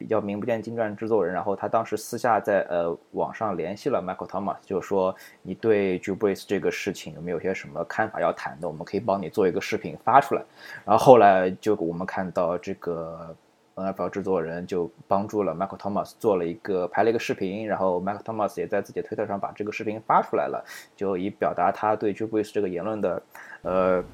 [0.00, 10.42] 比较名不见经传制作人，然后他当时私下在呃网上联系了 Michael Thomas，就是说你对 Joe Brace 这个事情有没有些什么看法要谈的，我们可以帮你做一个视频发出来。
[10.86, 13.36] 然后后来就我们看到这个
[13.84, 20.64] NFL 制作人就帮助了 Michael Thomas 做了一个拍了一个视频，然后 Michael Thomas 也在自己的推特上把这个视频发出来了，
[20.96, 23.22] 就以表达他对 Brace 这个言论的
[23.62, 24.04] 呃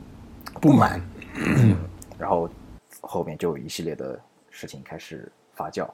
[0.60, 1.00] 不满。
[2.18, 2.48] 然后
[3.00, 5.30] 后面就一系列的事情开始。
[5.58, 5.88] 发酵，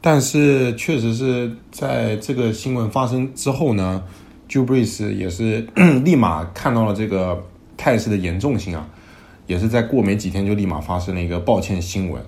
[0.00, 4.02] 但是确实是在这个新闻发生之后呢
[4.48, 5.60] ，Joe Brees 也是
[6.02, 7.44] 立马看到了这个
[7.76, 8.88] 态势的严重性啊，
[9.46, 12.22] 也是在过没几天就立马发生了一个抱歉新闻，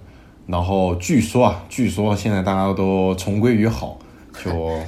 [0.46, 3.98] 然后据说啊，据说现在大家都重归于好，
[4.33, 4.79] 就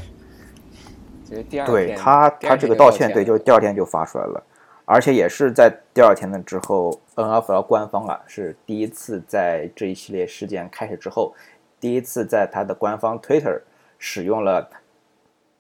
[1.67, 4.43] 对他他这个道歉，对，就是第二天就发出来了。
[4.91, 11.35] 而且也是在第二天的之后，NFL 官方啊是第一次在这一系列事件开始之后，
[11.79, 13.61] 第一次在他的官方 Twitter
[13.99, 14.71] 使用了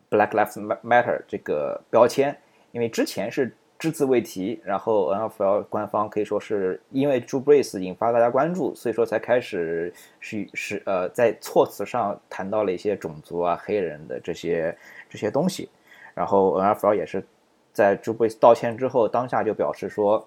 [0.09, 2.39] Black Lives Matter 这个标签，
[2.73, 14.77] 因为之前是只字未提，然后 NFL 官方可以说是因为 Drew Brees 引发大家关注，所以说才开始是是呃在措辞上谈到了一些种族啊黑人的这些
[15.09, 15.69] 这些东西，
[16.15, 17.25] 然后 NFL 也是。
[17.71, 20.27] 在朱贝斯道歉之后，当下就表示说，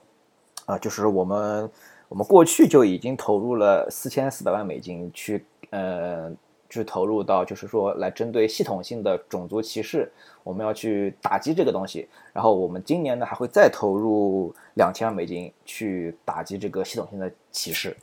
[0.65, 1.69] 啊，就是我们
[2.07, 6.31] 我们过去就已经投入了四千四百万美金去，呃，
[6.71, 10.10] 去投入到就是说来针对系统性的种族歧视，
[10.41, 12.07] 我们要去打击这个东西。
[12.34, 17.95] 然后我们今年呢还会再投入两千万美金去打击这个系统性的歧视。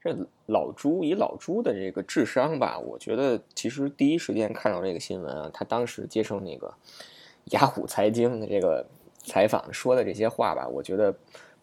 [0.00, 6.72] 这老朱以老朱的这个智商吧，我觉得其实第一时间看到这个新闻啊，他当时接受那个
[7.52, 8.84] 雅虎财经的这个
[9.18, 11.14] 采访说的这些话吧，我觉得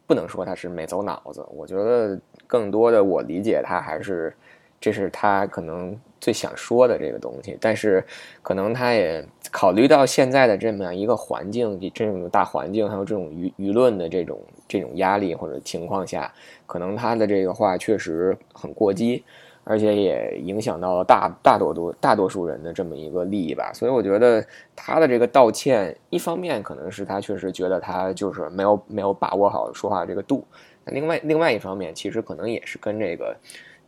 [0.08, 4.36] 不能说他是没走脑子，我觉得更多的我理解他还是
[4.82, 8.04] 这是他可能最想说的这个东西，但是
[8.42, 16.34] 可能他也考虑到现在的这么样一个环境，这种大环境，还有这种舆舆论的这种这种压力或者情况下。
[16.66, 19.24] 可能他的这个话确实很过激，
[19.66, 23.72] 而且也影响到了大大多多大多数人的这么一个利益吧。
[23.74, 24.42] 所以我觉得
[24.76, 30.46] 他的这个道歉，一方面可能是他确实觉得他就是没有没有把握好说话这个度，
[30.86, 33.36] 那另外另外一方面，其实可能也是跟这个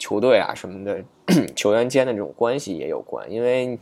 [0.04, 1.04] 球队啊什么的
[1.56, 3.32] 球员间的这种关系也有关。
[3.32, 3.80] 因为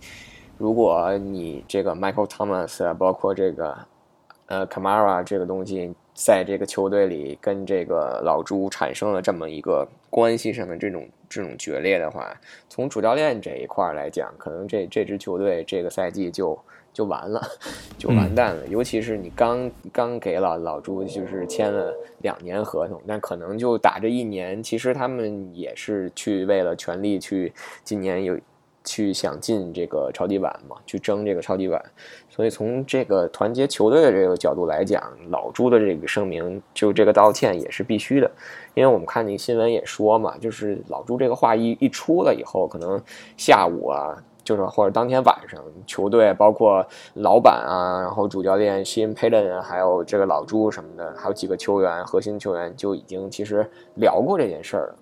[0.58, 3.76] 如果你这个 Michael Thomas 啊，包括这个
[4.46, 5.92] 呃 Kamara 这个东西。
[6.14, 12.36] 在这个球队里跟这个老朱产生了这么一个关系上的这种这种决裂的话，
[12.70, 16.60] 从主教练这一块来讲，可能这这支球队这个赛季就
[16.94, 17.42] 就完了，
[17.98, 18.68] 就完蛋了。
[18.68, 28.40] 尤其是你刚刚给老老朱就是签了两年合同，但可能就打这一年，其实他们也是去为了全力去今年有。
[28.84, 31.80] 去想进这个超级碗嘛，去争这个超级碗，
[32.32, 35.00] 所以从这个团结球队的这个角度来讲，
[35.30, 38.32] 老朱的这个声明就这个道歉也是必须的，
[38.74, 43.00] 因为我们看那个新闻也说嘛，就是老朱这个话一一出了以后，可能
[43.38, 54.96] 下午啊，就是或者当天晚上，球队包括老板啊，然后主教练 Shane Payton，还有这个老朱什么的，还有几个球员核心球员就已经其实聊过这件事儿了。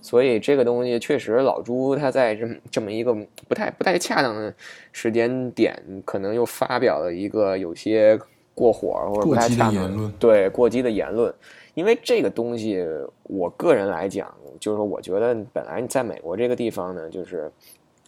[0.00, 3.12] 所以这个东西确实，老朱他在这么这么一个
[3.48, 4.54] 不太不太恰当的
[4.92, 8.18] 时间点，可能又发表了一个有些
[8.54, 11.34] 过火或者不太恰当的言论对过激的言论。
[11.74, 12.84] 因为这个东西，
[13.24, 17.50] 我个人来讲，就是说，我觉得本来你在美国这个地方呢，就是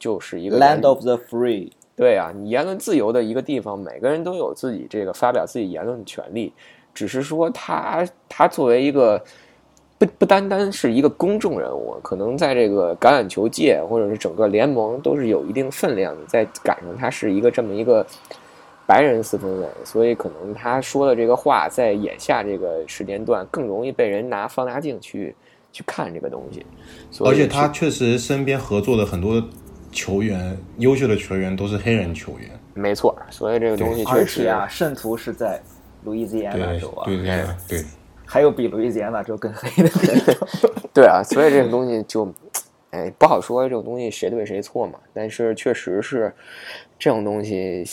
[0.01, 1.71] 就是一个 land of the free。
[1.95, 6.53] 对啊，你言论自由的一个地方，每个人都有自己这个发表自己言论的权利。
[6.93, 9.23] 只是说他他作为一个。
[10.01, 16.25] 不不单单是一个公众人物，可能在这个橄榄球界或者是整个联盟都是有一定分量的。
[16.25, 18.07] 再赶上他是一个这么一个
[18.87, 25.37] 白人四分卫，所以可能他说的这个话，在眼下这个时间段更容易被人拿放大镜去
[25.71, 26.65] 去看这个东西。
[27.23, 29.39] 而且他确实身边合作的很多
[29.92, 32.50] 球员，优秀的球员都是黑人球员。
[32.74, 35.61] 没错，所以这个东西确实啊，圣徒是在
[36.05, 37.85] 路易斯安那州啊，对对对。
[38.24, 39.90] 还有比路易斯安那州更黑的
[40.94, 42.33] 对啊，所以这个东西就，
[42.90, 44.94] 哎，不好说这种东西谁对谁错嘛。
[45.12, 46.33] 但是确实是
[46.96, 47.85] 这种东西，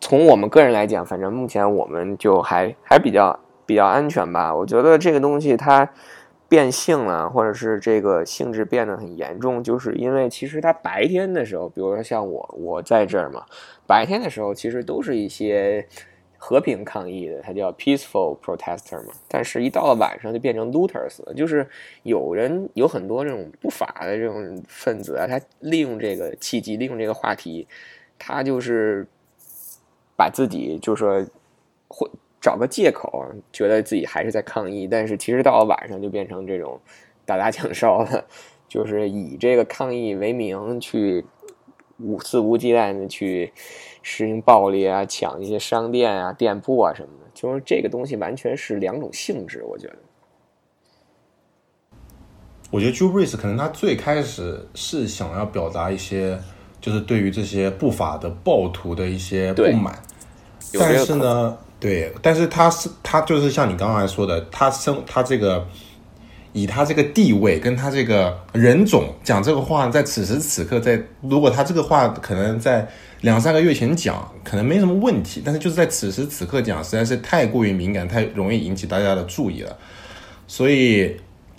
[0.00, 4.54] 从我们个人来讲，反正目前我们就还还比较比较安全吧。
[4.54, 5.86] 我觉得这个东西它
[6.48, 13.44] 变性了，或者是这个性质变得很严重，就是因为其实他白天的时候，比如说像我我在这儿嘛，
[13.86, 15.86] 白天的时候其实都是一些。
[16.36, 21.66] 和平抗议的，他叫 peaceful protester 嘛，但是一到了晚上就变成 looters，就是
[22.02, 27.66] 有人有很多这种不法的这种分子啊，他利用这个契机，利用这个话题，
[28.18, 29.06] 他就是
[30.18, 31.24] 把自己就说
[31.88, 32.10] 会
[32.44, 36.78] 找个借口，觉得自己还是在抗议，但是其实到了晚上就变成这种
[37.24, 38.22] 打砸抢烧的，
[38.68, 41.24] 就是以这个抗议为名去。
[41.98, 43.52] 无肆无忌惮的去
[44.02, 49.62] 实行暴力啊，抢一些商店啊、店铺啊什么的，就是这个东西完全是两种性质。
[49.62, 49.96] 我觉得，
[52.72, 56.36] 我觉得 j u b r i s 可能他最开始是想要表达一些，
[56.80, 59.96] 就是对于这些不法的暴徒的一些不满，
[60.76, 65.66] 但是呢，对，但是他是他就是像你刚才说的，他生他这个。
[66.56, 72.88] 以他这个地位跟他这个人种讲这个话，在此时此刻，在如果他这个话可能在
[73.22, 79.76] 两三个月前讲，可能没什么问题，但是就是在此时此刻讲，实在是太过于敏感，太容易引起大家的注意了。
[80.46, 81.16] 所以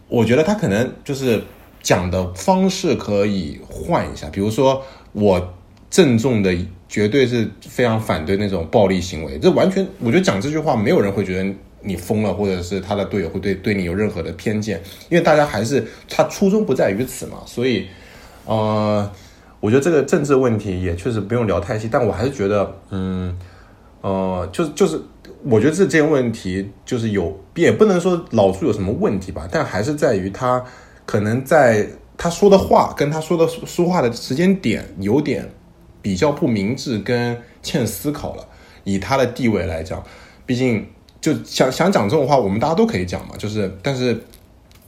[0.07, 1.43] 我觉得他可能就是
[1.83, 5.54] 讲的方式可以换一下，比如说我
[5.95, 6.53] 郑重的，
[6.89, 11.53] 绝对是非常反对那种暴力行为，这完全我觉得讲这句话，没有人会觉得。
[11.87, 17.85] 你疯了，或者是他的队友会对对你有任何的偏见，因为大家还是他初衷不在于此嘛，所以，
[18.45, 19.07] 呃，
[19.59, 23.37] 我觉得这个政治问题也确实不用聊太细，但我还是觉得，嗯，
[24.01, 24.99] 呃，就是就是，
[25.43, 30.65] 我觉得这件问题就是有，也不能说老朱有什么问题吧，但还是在于他
[31.05, 31.87] 可能在
[32.17, 35.47] 他说的话跟他说的说话的时间点有点
[36.05, 38.47] 比较不明智跟欠思考了，
[38.83, 40.03] 以他的地位来讲，
[40.45, 40.85] 毕竟。
[41.21, 44.15] 就想想讲这种话，我们大家都可以讲嘛，就是，但是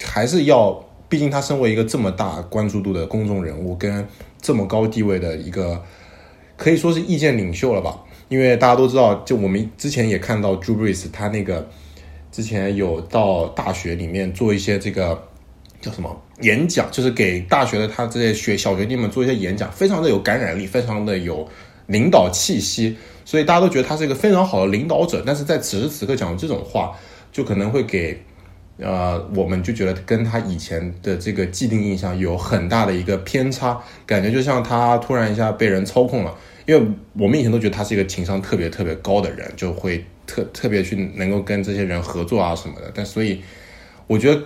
[0.04, 0.72] 还是要
[1.10, 4.08] 毕竟他身为一个这么大关注度的公众人物，跟
[4.40, 5.82] 这么高地位的一个，
[6.56, 8.04] 可以说是意见领袖了吧。
[8.30, 11.68] 因为大家都知道，就我们之前也看到 Drew Brees 他那个
[12.32, 15.27] 之前有到大学里面做一些这个
[15.88, 21.48] 叫什么演讲，就是给大学的他这些学小学弟们做一些演讲，非常的有感染力，非常的有
[21.86, 25.24] 领导气息，所以大家都觉得他是一个非常好的领导者。
[25.26, 26.92] 但是在此时此刻讲这种话，
[27.32, 28.20] 就可能会给
[28.80, 36.36] 呃，我们就觉得跟他以前的这个既定印象有很大的一个偏差，感觉就像他突然一下被人操控了。
[36.68, 42.92] 因为我们以前都觉得他是一个情商特别特别高的人，就会特特别去能够跟这些人合作啊什么的。
[42.94, 43.42] 但所以
[44.06, 44.42] 我觉得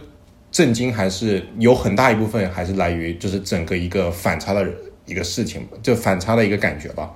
[0.51, 4.67] 震惊还是有很大一部分还是来于就是整个一个反差的
[5.05, 7.11] 一个事情，就反差的一个感觉吧。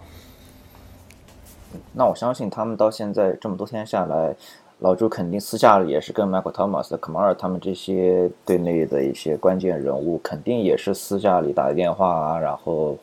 [1.94, 4.36] 那我相信他们到现在这么多天下来。
[4.80, 12.98] 老朱肯定私下里也是跟 Michael Thomas、k a m a r 他们这些队内的一些关键人物，肯定也是私下里打电话啊，然后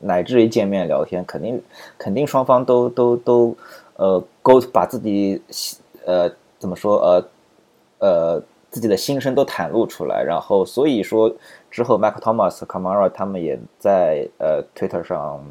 [0.00, 1.62] 乃至于见面聊天，肯定
[1.98, 3.54] 肯定双方都都都
[3.96, 5.40] 呃沟把自己
[6.06, 7.28] 呃怎么说呃
[7.98, 11.34] 呃自己的心声都袒露出来，然后所以说
[11.70, 15.44] 之后 Michael Thomas、k a m a r 他们也在呃 Twitter 上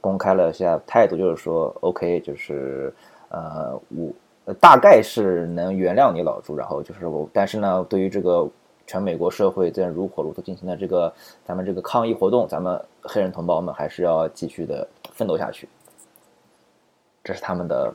[0.00, 2.92] 公开了一下态度，就是说 OK，就是
[3.28, 4.10] 呃我。
[4.58, 8.48] 大概是能原谅你老朱，然后就是我，但是呢，对于这个
[8.84, 11.12] 全美国社会在如火如荼进行的这个
[11.46, 15.68] 咱们这个抗议活动，咱们黑人同胞们还是要继续的奋斗下去。
[17.22, 17.92] 这是他们的，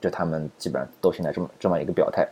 [0.00, 2.28] 就他们基本上都现在这么这么一个表态。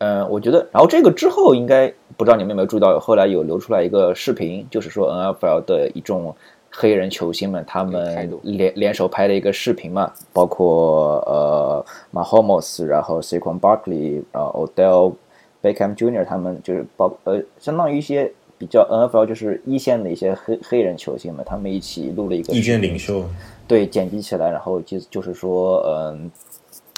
[0.00, 6.34] 嗯，我觉得，然后这个之后应该不知道你们有没有注意到，后来有流出来一个视频，就是说 NFL 的一众。
[6.72, 15.14] 黑人球星们，他们联联手拍的一个视频嘛，包括呃，Mahomes，然后 Saquon Barkley，然后 Odell
[15.60, 16.24] Beckham Jr.
[16.24, 23.24] 他们就是包呃，相当于一些比较 NFL 就是一线的一些黑黑人球星们，他们一起录了一个意见领袖，
[23.66, 26.30] 对，剪辑起来，然后就就是说，嗯，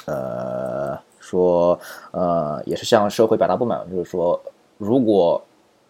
[0.05, 1.79] 呃，说
[2.11, 4.39] 呃，也是向社会表达不满，就是说，
[4.77, 5.41] 如果。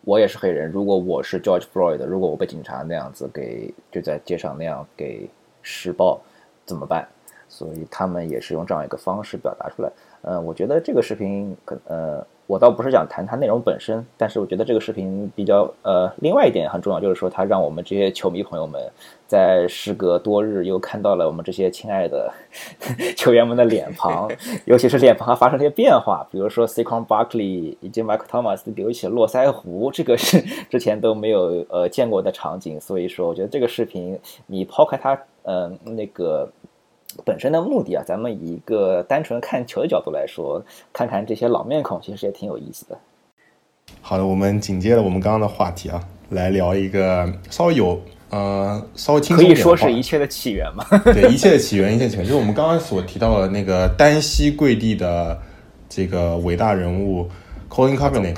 [0.06, 5.30] 我也是黑人，如果我是 George Floyd，如果我被警察那样子给就在街上那样给
[5.62, 6.20] 施暴，
[6.66, 7.08] 怎么办？
[7.48, 9.90] 所以他们也是用这样一个方式表达出来。
[10.24, 12.28] 呃，我觉得这个视频可呃。
[12.46, 18.82] 我倒不是想谈它内容本身，但是我觉得这个视频比较呃，另外一点很重要，就是说它让我们这些球迷朋友们
[19.28, 22.32] 在时隔多日又看到了我们这些亲爱的
[23.16, 24.30] 球员们的脸庞，
[24.66, 30.40] 尤其是脸庞还发生了一些变化，比如说 Saquon Barkley 以及 Michael Thomas 留起络腮胡，这个是
[30.70, 36.50] 之前都没有呃见过的场景，所以说我觉得这个视频你抛开它嗯那个。
[37.26, 42.98] 本身的目的啊，咱们以一个单纯看球的角度来说，看看这些老面孔，其实也挺有意思的。
[44.02, 50.86] 好的，我们紧接着我们刚刚的话题啊，来聊一个稍微有呃稍微轻松可以说是一切的起源嘛？
[51.14, 55.40] 对，一切的起源，一切起源，就是我们刚刚所提到的那个单膝跪地的
[55.90, 57.30] 这个伟大人物
[57.70, 58.38] Colin Kaepernick，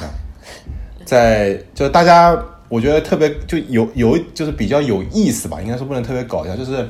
[1.06, 6.88] 在就大家我觉得特别就有有就是比较有意思吧，应该说不能特别搞笑，就是。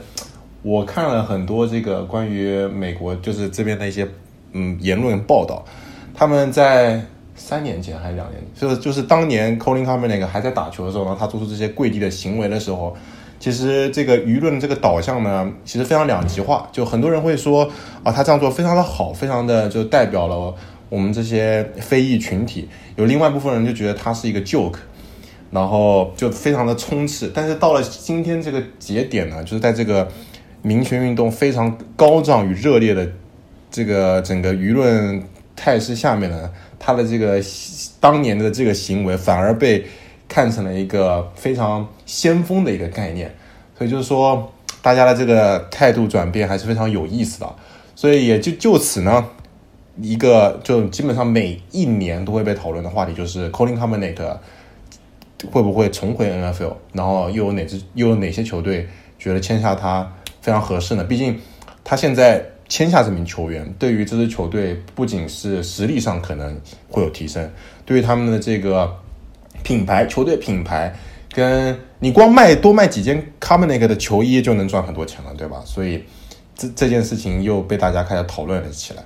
[0.65, 4.07] 我看了很多这个关于美国就是这边的一些
[4.53, 5.63] 嗯言论报道，
[6.11, 6.99] 他们在
[7.35, 12.95] 三年前还是两年，就是就是当年 Colin Kaepernick 还在打球的时候呢，他做出这些跪地的行为的时候，
[13.39, 17.69] 其实这个舆论这个导向呢，其实非常两极化，就很多人会说
[18.03, 20.51] 啊，他这样做非常的好，非常的就代表了
[20.89, 24.77] 我们这些非裔群体，有另外一部分人就觉得他是一个 joke，
[25.51, 30.07] 然后就非常的冲刺，但是到了今天这个节点呢，就是在这个。
[30.65, 33.07] 民权运动非常高涨与热烈的
[33.69, 35.23] 这个整个舆论
[35.55, 37.39] 态势下面呢，他的这个
[37.99, 39.85] 当年的这个行为反而被
[40.27, 43.31] 看成了一个非常先锋的一个概念，
[43.77, 44.51] 所以就是说
[44.81, 47.55] 大家的这个态度转变还是非常有意思的，
[47.95, 49.23] 所以也就就此呢，
[50.01, 54.37] 一个就基本上每一年都会被讨论的话题就是 Colin Kaepernick
[55.51, 58.87] 会不会重回 NFL，然后又有哪支又有哪些球队
[59.19, 60.11] 觉得签下他。
[60.45, 61.41] 非常合适呢，毕竟
[61.83, 67.51] 他现在签下这名球员，对于这支球队不仅是实力上可能会有提升，
[67.83, 68.95] 对于他们的这个
[69.63, 70.95] 品牌球队品牌，
[71.31, 75.63] 跟你光卖多卖几件 c o m m o n i c 的球衣就能赚很多钱了，对吧？
[75.65, 76.03] 所以
[76.53, 79.03] 这这件事情又被大家开始讨论了起来。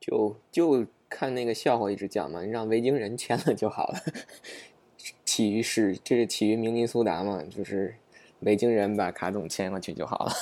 [0.00, 3.98] 就就看那个笑话一直讲嘛，你让维京人签了就好了。
[5.26, 7.96] 起于是这是起于明尼苏达嘛，就是。
[8.44, 10.32] 北京人把卡总签过去就好了。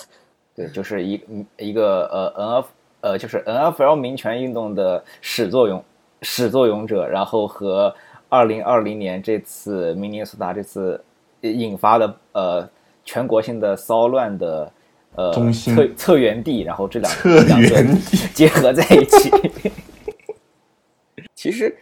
[0.54, 1.20] 对，就是一
[1.56, 2.68] 一个呃 N F
[3.00, 5.80] 呃就是 N F L 民权运动的始作俑
[6.20, 7.94] 始作俑者，然后和
[8.28, 11.02] 二零二零年这次明尼苏达这次
[11.40, 12.68] 引发的呃
[13.04, 14.72] 全国性的骚乱的
[15.14, 17.82] 呃中心策策源地，然后这两策两个
[18.34, 19.30] 结合在一起。
[21.34, 21.76] 其实，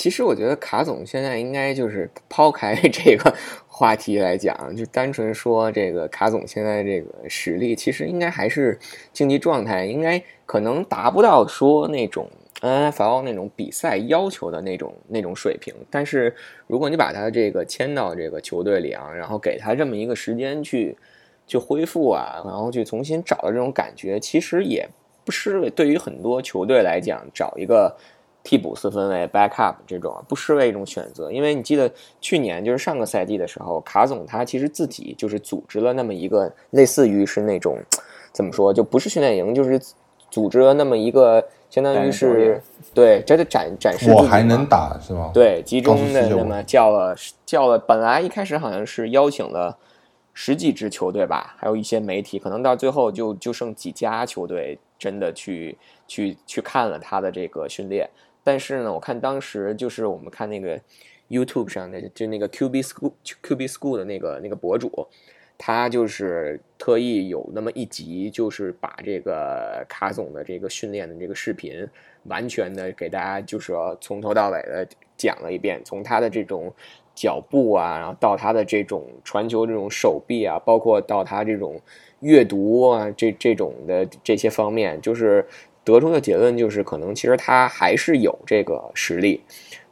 [0.00, 3.36] 其实我觉得卡总现在应该就是抛开 这个
[3.68, 8.78] 话题来讲，就单纯说这个卡总现在这个实力，其实应该还是
[9.12, 12.26] 竞技状态，应该可能达不到说那种
[12.62, 15.74] NFL 那种比赛要求的那种那种水平。
[15.90, 16.34] 但是
[16.66, 20.96] 如果你把他这个签到这个球队里啊，然后给他这么一个时间去
[21.46, 24.88] 去恢复啊，然后去重新找到这种感觉，其实也
[25.26, 27.94] 不失为对于很多球队来讲找一个。
[28.42, 37.78] 替补四分卫 backup 这种不失为一种选择，因为你记得去年就是上个赛季的时候，卡总他其实自己就是组织了那么一个类似于是那种
[38.32, 39.80] 怎么说，就不是训练营，就是
[40.30, 42.60] 组织了那么一个相当于是
[42.94, 45.30] 对，这个展展示我还能打是吗？
[45.34, 47.14] 对，集中的那么叫了
[47.44, 49.76] 叫了，本来一开始好像是邀请了
[50.32, 55.76] 十几支球队吧，还有一些媒体，可能到最后就就剩几家球队真的去
[56.08, 58.08] 去去看了他的这个训练。
[58.42, 60.80] 但是呢，我看当时就是我们看那个
[61.28, 63.12] YouTube 上的，就那个 QB School
[63.42, 65.06] QB School 的那个那个博主，
[65.58, 71.86] 他就是特意有那么一集，就是把这个卡总的这个训练的这个视频，
[72.24, 76.72] 完全的给大家就是从头到尾的讲了一遍，从他的这种
[77.14, 81.80] 脚步啊，然后到他的这种传球这种手臂啊，包括到他这种
[82.20, 85.46] 阅读啊，这这种的这些方面，就是。
[85.90, 89.40] 得出的结论就是，可能其实他还是有这个实力，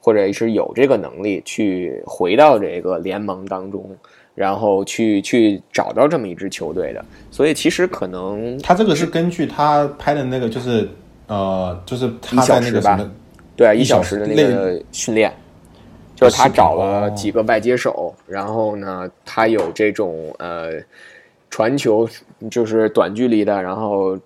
[0.01, 3.90] 或者是有这个能力去回到这个联盟当中，
[4.34, 7.05] 然后去去找到这么一支球队的。
[7.30, 10.88] 所以其实可能他这个是根据他拍的那个，就是
[11.26, 13.11] 呃，就是他在那个什么，
[13.57, 15.32] 对，一小时的那个训练，
[16.14, 20.72] 就是他找了几个外接手，然后呢，他有这种呃
[21.51, 22.09] 传球，
[22.51, 24.18] 就是短距离的，然后。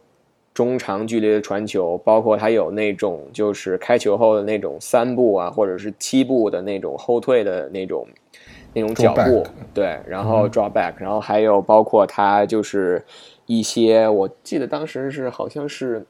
[0.55, 8.07] 中长距离的传球，包括他有那种就是开球后的那种三步啊，或者是七步的那种后退的那种
[8.75, 13.05] 那种脚步，对，然后 draw back，然后还有包括他就是
[13.47, 16.05] 一些，我记得当时是好像是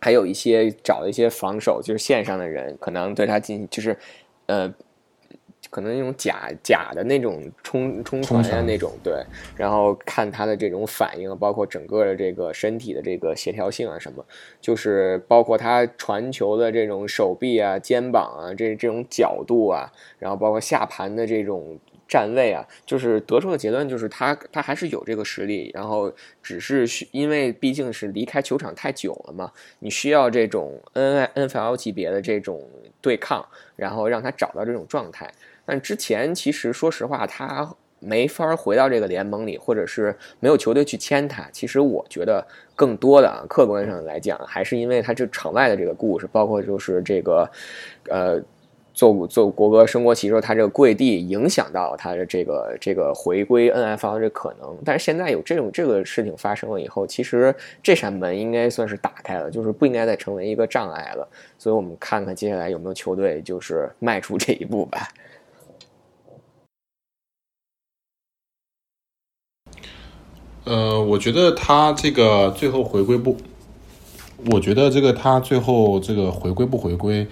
[0.00, 3.96] 还有一些找了一些防守，就是线上的人可能对他进行就是
[4.46, 4.72] 呃。
[5.68, 9.22] 可能那种假假的那种冲冲传呀那种对，
[9.56, 14.24] 然后看他的这种反应，包括整个的这个身体的这个协调性啊什么，
[14.60, 26.12] 就是包括他传球的这种手臂啊、肩膀啊这这种角度啊，然后包括下盘的这种站位啊，就是得出的结论就是他他还是有这个实力，然后
[26.42, 29.50] 只是需因为毕竟是离开球场太久了嘛，
[29.80, 32.62] 你需要这种 N N F L 级别的这种
[33.00, 33.44] 对抗，
[33.74, 35.28] 然后让他找到这种状态。
[35.66, 41.48] 但之前其实说实话，他没法回到这个联盟里，或者是没有球队去签他。
[41.50, 47.50] 其实我觉得更多的啊，客观上来讲，还是因为他这场外的这个故事，包括就是这个，
[48.10, 48.40] 呃，
[48.92, 54.76] 做做国歌升国旗时候，他这个跪地影响到他的这个这个回归 NFL 这可能。
[54.84, 57.52] 但是现在有这种这个事情发生了以后，其实
[57.82, 61.26] 这扇门应该算是打开了，就是不应该再成为一个障碍了。
[61.58, 65.08] 所以我们看看接下来有没有球队就是迈出这一步吧。
[70.66, 73.36] 呃，我觉得他这个最后回归不，
[74.50, 77.24] 我觉得这个他最后这个回归不回归，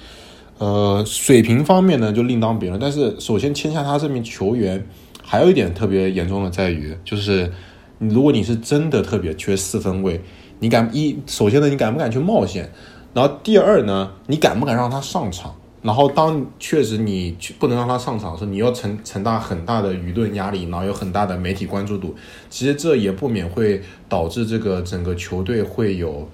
[0.59, 2.80] 呃，水平方面呢就另当别论。
[2.80, 4.87] 但是首先签下他这名球员，
[5.20, 7.53] 还有一点特别严重的在于，就是
[7.99, 10.20] 如果你是真的特别缺四分位，
[10.61, 12.70] 你敢一首先呢，你敢不敢去冒险？
[13.12, 15.53] 然后第二呢，你敢不敢让他上场？
[15.85, 22.14] 然后，当确实你不能让他上场的时候，你要承承担很大的舆论压力，然后有很大的媒体关注度。
[22.49, 26.26] 其实这也不免会导致这个整个球队会有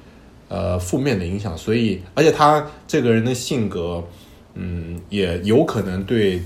[0.47, 1.59] 呃负面的影响。
[1.59, 4.05] 所以，而且他这个人的性格，
[4.55, 6.41] 嗯，也有可能对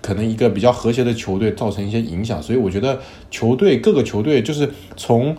[0.00, 2.42] 可能一个比较和谐的球队造成一些影响。
[2.42, 2.98] 所以，我觉得
[3.30, 5.36] 球队各个球队就是从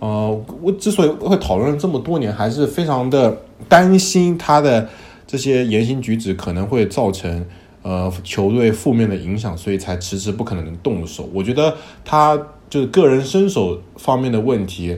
[0.00, 3.38] 呃，我之所以会讨论这么多年，还是非常的
[3.70, 4.86] 担心他的。
[5.26, 7.44] 这些言行举止可能会造成
[7.82, 11.28] 呃球队负面的影响，所以才迟迟不可能动手。
[11.34, 12.36] 我觉得他
[12.70, 14.96] 就是个人身手方面的问题，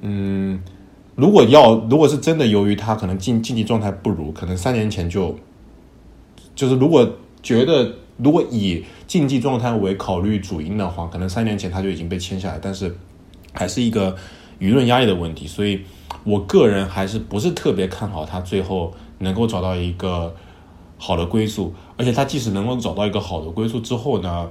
[0.00, 0.60] 嗯，
[1.14, 5.36] 如果要如果是真的由于他可能竞竞技状态不如，可能三年前就
[6.56, 7.08] 就是如果
[7.40, 12.92] 觉得如果以竞技状态为考虑主因的话，可能三年前他就已经被签下来，但是
[13.52, 14.16] 还是一个
[14.58, 15.80] 舆论压力的问题，所以
[16.24, 18.92] 我个人还是不是特别看好他最后。
[19.20, 20.34] 能够找到一个
[20.98, 24.50] 好的归宿，而且他即使能够找到一个好的归宿之后呢，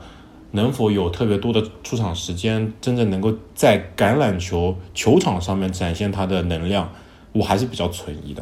[0.51, 6.89] 能否有特别多的出场时间，真正能够在橄榄球球场上面展现他的能量，
[7.33, 8.41] 我还是比较存疑的。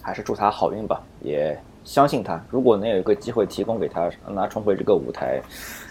[0.00, 2.42] 还是祝他好运吧，也相信他。
[2.48, 5.42] 如果能有一个机会提供给他，让他重回这个舞台，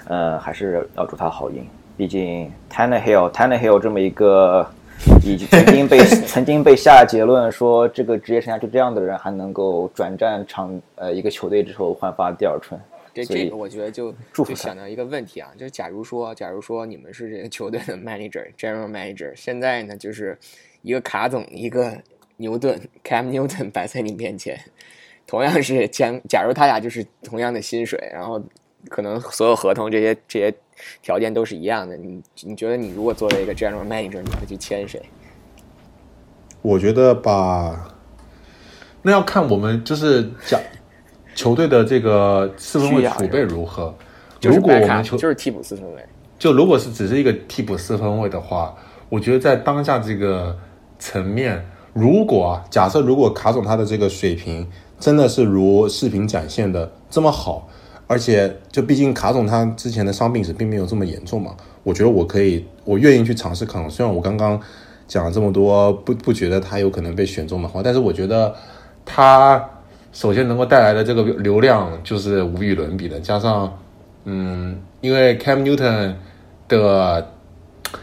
[0.08, 1.64] 呃，还是要祝他好运。
[1.96, 4.68] 毕竟 Tannehill，Tannehill 这么一个
[5.24, 12.80] 已经曾经被曾经被下结论说这个职业生涯就这样的人，还能够转战场呃一个球队之后焕发第二春。
[13.14, 20.38] 这这个我觉得就就想到一个问题啊，就是假如说，假如说你们是这个球队的 manager、 general manager，现在呢就是
[20.84, 21.98] 一个卡总，一个
[22.36, 24.60] 牛顿 Cam Newton 摆在你面前，
[25.26, 28.40] 同样是将，假如他俩就是同样的薪水，然后
[28.88, 30.54] 可能所有合同这些这些
[31.02, 35.02] 条件都是一样的，你你觉得你如果作为一个 general manager，你会去签谁？
[36.62, 37.96] 我觉得吧，
[39.02, 40.60] 那要看我们就是讲
[41.36, 43.94] 球队的这个四分卫储备如何。
[44.40, 46.06] 就是如果我们球就是替补四分卫，
[46.38, 48.76] 就如果是只是一个替补四分卫的话，
[49.10, 50.56] 我觉得在当下这个
[51.00, 54.70] 层面，如果啊，假设如果卡总他的这个水平
[55.00, 57.68] 真的是如视频展现的这么好，
[58.08, 63.90] 而且就毕竟卡总他之前的伤病史并没有这么严重嘛，我觉得我可以，我愿意去尝试卡总。
[63.90, 64.60] 虽然我刚刚
[65.08, 68.56] 讲了这么多，不不觉得他有可能被选中的话，但是我觉得
[69.06, 69.64] 他
[70.12, 73.78] 首先能够带来的这个流量就是无与伦比的，加上。
[74.30, 76.16] 嗯，因为 Cam Newton
[76.68, 77.32] 的，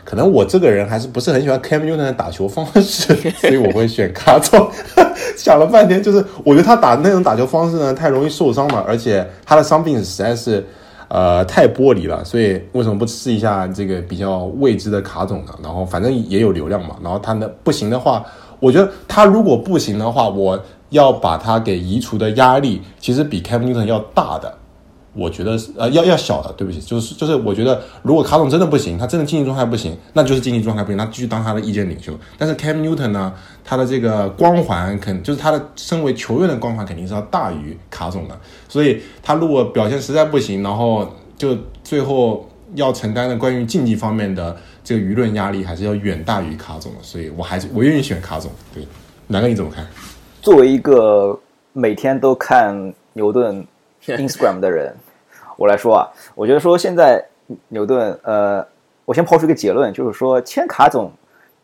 [0.05, 4.71] 可能我这个人还是不是很喜欢 Cam Newton 的打球方式， 所以我会选卡总。
[5.37, 10.65] 想了半天，就是我觉得他打那种打球方式呢，太容易受伤了，而且他的伤病实在是
[11.09, 15.53] 呃太玻璃了，所以为什么不试一下这个比较未知的卡总呢？
[15.63, 18.25] 然后反正也有流量嘛，然后他呢不行的话，
[18.61, 20.61] 我觉得他如果不行的话，我
[20.91, 24.55] 要把他给移除的压力，其实比 Cam Newton 要大的。
[25.15, 32.13] 我觉得是呃要要小的，对不起，就是就是我觉得如果卡总真的不行，他真的竞技状态不行，那就是竞技状态不行，他继续当他的意见领袖。
[32.37, 33.33] 但是 Cam Newton 呢，
[33.65, 38.39] 他的这个光环肯就是他的身为球员的光环肯定是要大于卡总的，
[38.69, 41.09] 所以他如果表现实在不行，然后
[41.39, 48.51] 就最后要承担的关于竞技方面的这个舆论压力还是要远大于卡总的，所以我还是我愿意选卡总。
[48.75, 48.85] 对，
[49.29, 49.87] 南哥你怎么看？
[50.43, 51.39] 作为一个
[51.73, 53.67] 每天都看牛顿
[54.07, 54.95] Instagram 的人，
[55.57, 57.25] 我来说啊，我觉得说现在
[57.69, 58.67] 牛顿，呃，
[59.05, 61.13] 我先抛出一个结论，就是说签卡总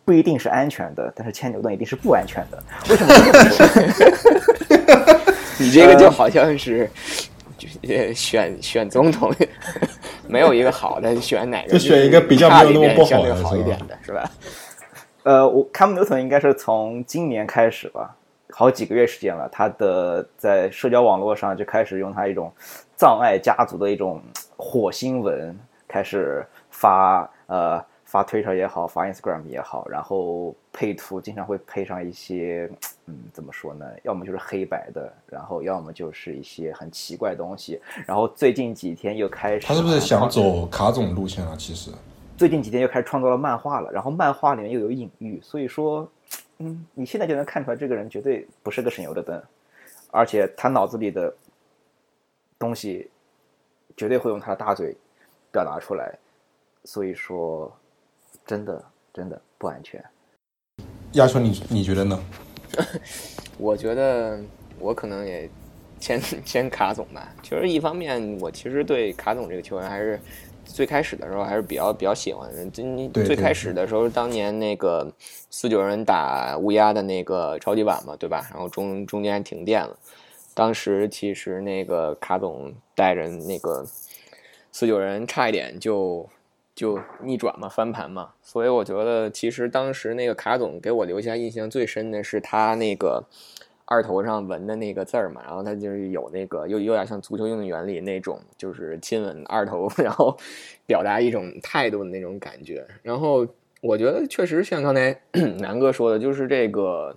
[0.05, 2.62] 不一定是安全的，但是签牛顿一定是不安全的。
[2.88, 5.16] 为什么这么说？
[5.59, 6.91] 你这个就好像是，
[7.82, 9.30] 呃，选选总统，
[10.26, 14.30] 没有一个好的，选哪个就选一个比较没有那么不好的相对好一点的，是吧？
[15.22, 18.16] 呃，我 Cam Newton 应该是从今年开始吧，
[18.51, 22.51] 好几个月时间了，他的在社交网络上就开始用他一种
[23.01, 24.20] 葬爱家族的一种
[24.59, 32.70] 火星文开始发，呃，发 Twitter 也好，发 Instagram 也好，然后配图经常会配上一些，
[33.07, 33.86] 嗯，怎么说呢？
[34.03, 41.57] 要么就是黑白的，然后要么就是一些很奇怪的东西，然后最近几天又开始，他是不是想走卡总路线啊？
[41.59, 41.90] 其实。
[42.36, 46.07] 最近几天又开始创造了漫画了，然后漫画里面又有隐喻，所以说，
[46.59, 49.42] 嗯，你现在就能看出来这个人绝对不是个省油的灯，
[50.11, 51.32] 而且他脑子里的
[52.61, 53.11] 东西
[53.96, 54.94] 绝对会用他的大嘴
[55.50, 56.14] 表达出来，
[56.84, 57.74] 所以说，
[58.46, 58.84] 真的
[59.14, 60.04] 真的不安全。
[61.14, 62.22] 亚秋，你你觉得呢？
[63.56, 64.38] 我觉得
[64.78, 65.48] 我可能也
[65.98, 67.34] 签 签卡总吧。
[67.42, 70.20] 其实一方面，我其实对卡总这个球员还是
[70.66, 72.66] 最开始的时候还是比较比较喜欢的。
[72.68, 75.11] 最对最开始的时候，当年那个
[75.50, 78.46] 四九人打乌鸦的那个超级碗嘛，对吧？
[78.50, 79.96] 然后中中间还停电了。
[80.61, 83.82] 当时其实那个卡总带着那个
[84.70, 86.28] 四九人差一点就
[86.74, 88.32] 就逆转嘛，翻盘嘛。
[88.42, 93.24] 所以我觉得，其实当时那个卡总给我留下印象最深的是他那个
[93.86, 100.36] 二头上纹的那个字儿嘛，然后他就是有那个有有点像足球运动员里那种，就是亲吻二头， 然后
[100.84, 102.86] 表达一种态度的那种感觉。
[103.02, 103.46] 然后
[103.80, 105.18] 我觉得确实像刚才
[105.56, 107.16] 南哥说的，就是这个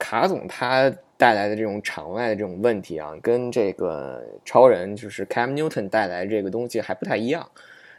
[0.00, 7.48] 卡总他带来的这种场外的这种问题啊，跟这个超人就是 Cam Newton 带来这个东西还不太一样。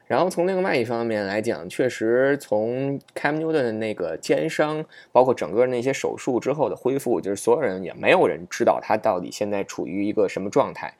[0.07, 4.83] 然后从另外一方面来讲，确实从 Cam Newton 的那个肩伤，
[5.13, 10.93] 包括整个那些手术之后的恢复，就是所有人也没有人知道他到底现在处于一个什么状态，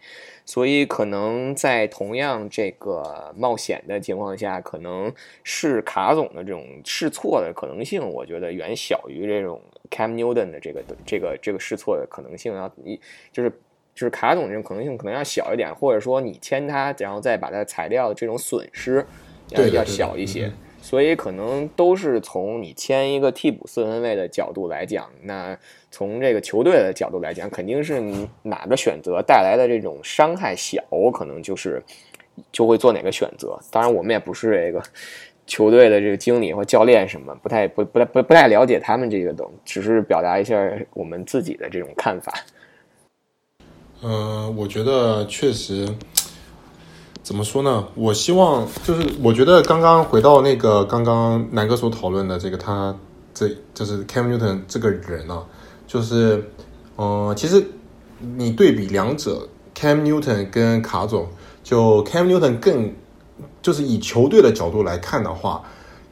[0.46, 5.12] 所以可能在同样这个冒险的情况下，可能
[5.44, 13.00] 是卡总的这种试错的可能性，我觉得远小于这种 Cam Newton 的这个这个这个试错的可能性要一
[13.32, 13.50] 就是
[13.96, 19.06] 就是卡总这种可能性可能要小一点，或者说你签他，然后再把他裁掉的这种损失
[19.50, 20.48] 要要小一些。
[20.48, 25.58] 嗯所以可能都是从你签一个替补四分卫的角度来讲，那
[25.90, 28.02] 从这个球队的角度来讲，肯定是
[28.44, 31.82] 哪个选择带来的这种伤害小，可能就是
[32.52, 33.58] 就会做哪个选择。
[33.72, 34.84] 当然，我们也不是这个
[35.46, 40.58] 球队的这个经理或教练什么，不太不不太不不太了解他们这个东，只是表达一下
[40.94, 42.34] 我们自己的这种看法。
[44.04, 45.88] 嗯，我觉得确实，
[47.24, 47.88] 怎么说呢？
[47.94, 52.96] 我希望就是，我觉得刚刚回到那个刚刚南哥所讨论的这个，他
[53.34, 55.44] 这就是 Cam Newton 这个人啊，
[55.88, 56.44] 就是，
[56.98, 57.64] 嗯、其实
[58.38, 61.28] 你对比两者，Cam Newton 跟卡总，
[61.64, 62.92] 就 Cam Newton 更
[63.62, 65.62] 就是以球队的角度来看的话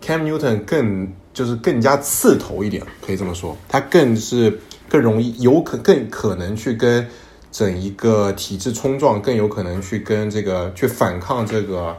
[0.04, 7.08] ，Cam Newton 更就是更加刺头一点，可以这么说，他更是更容易有可更可能去跟
[7.52, 11.96] 整一个体制冲撞，更有可能去跟这个去反抗这个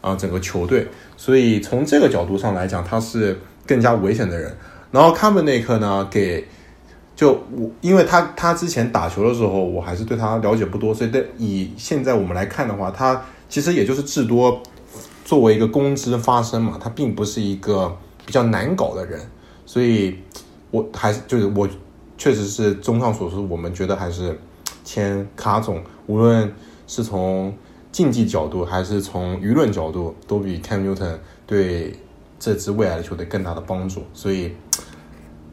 [0.00, 0.86] 啊、整个球队，
[1.16, 4.56] 所以从这个角度上来讲，他是更加危险的人。
[4.90, 6.46] 然后卡本内克呢，给
[7.14, 14.62] 就我，因为他他之前打球的时候，我还是对他了解不多，所以对以现在我们来看的话，他其实也就是至多
[15.24, 17.94] 作为一个公知发声嘛，他并不是一个
[18.24, 19.20] 比较难搞的人，
[19.66, 20.16] 所以
[20.70, 21.68] 我还是就是我
[22.16, 24.38] 确实是综上所述，我们觉得还是
[24.84, 26.52] 签卡总，无论
[26.86, 27.54] 是从
[27.92, 31.94] 竞技角度还是从舆论角度，都比 Cam Newton 对
[32.38, 34.54] 这支未来的球队更大的帮助，所以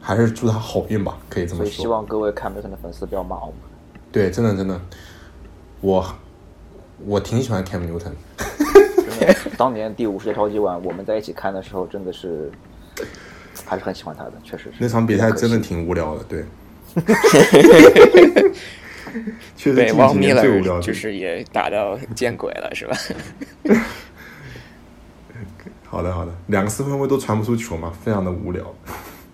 [0.00, 1.66] 还是祝他好运吧，可以这么说。
[1.66, 3.56] 所以希望各位看 Newton 的粉丝不要骂我们。
[4.12, 4.80] 对，真的真的，
[5.80, 6.06] 我
[7.04, 8.12] 我挺喜欢 Cam Newton，
[9.18, 12.50] 真的，当年第五十届超级碗我们在一起看的时候，真的是
[13.64, 14.74] 还是很喜欢他的，确实是。
[14.78, 16.44] 那场比赛真的挺无聊的，对。
[19.56, 22.96] 确实对，汪米近几年最无聊勒，就是也打到见鬼了，是吧？
[25.84, 28.74] 好的好的，两个四分卫都传不出球嘛，非常的无聊。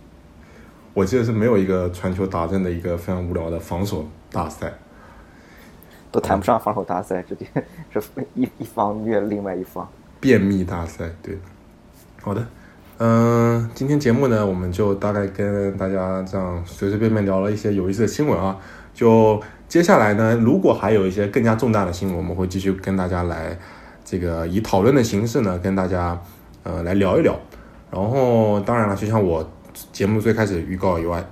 [0.94, 4.72] 我记得是没有一个传球打正的一个非常无聊的防守大赛。
[6.10, 7.46] 都谈不上防守大赛，直接
[7.90, 8.02] 是
[8.34, 9.88] 一一方虐另外一方。
[10.20, 11.38] 便秘大赛，对，
[12.20, 12.46] 好的，
[12.98, 18.60] 嗯、今天节目呢，我们就大概跟大家这样随随便便聊了一些有意思的新闻啊。
[18.92, 19.42] 就
[19.72, 23.58] 接下来呢，如果还有一些更加重大的新闻，我们会继续跟大家来
[24.04, 26.20] 这个以讨论的形式呢，跟大家
[26.62, 27.34] 呃来聊一聊。
[27.90, 29.50] 然后当然了，就像我
[29.90, 31.24] 节目最开始预告以外，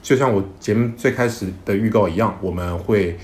[0.00, 3.18] 就像我节目最开始的预告一样，我们会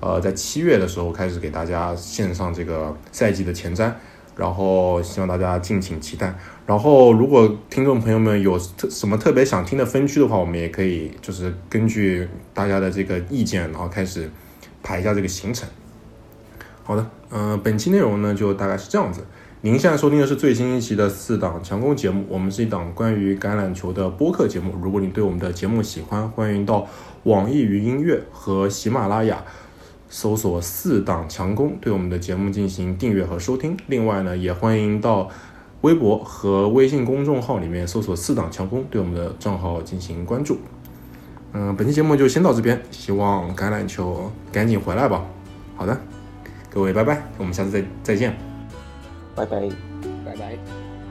[0.00, 3.92] 呃在七月的时候开始给大家献上这个赛季的前瞻，
[4.34, 6.34] 然后希望大家敬请期待。
[6.64, 14.30] 然后如果听众朋友们有特什么特别想听的分区的话，我们也可以就是根据大家的这个意见，然后开始
[14.82, 15.68] 排一下这个行程。
[16.84, 19.24] 好的，嗯、本期内容呢就大概是这样子。
[19.64, 24.74] 您现在收听的是最新一期的四档强攻节目，我们是一档关于橄榄球的播客节目。
[24.82, 26.88] 如果你对我们的节目喜欢，欢迎到
[27.22, 29.44] 网易云音乐和喜马拉雅
[30.08, 33.76] 搜索“四档强攻”，对我们的节目进行订阅和收听。
[33.86, 35.30] 另外呢，也欢迎到
[35.82, 40.58] 微博和微信公众号里面搜索“四档强攻”，对我们的账号进行关注。
[41.52, 45.24] 嗯、本期节目就先到这边，希望橄榄球赶紧回来吧。
[45.76, 46.00] 好的，
[46.70, 48.34] 各位拜拜，我们下次再再见。
[49.34, 49.68] 拜拜。
[50.24, 51.01] 拜拜。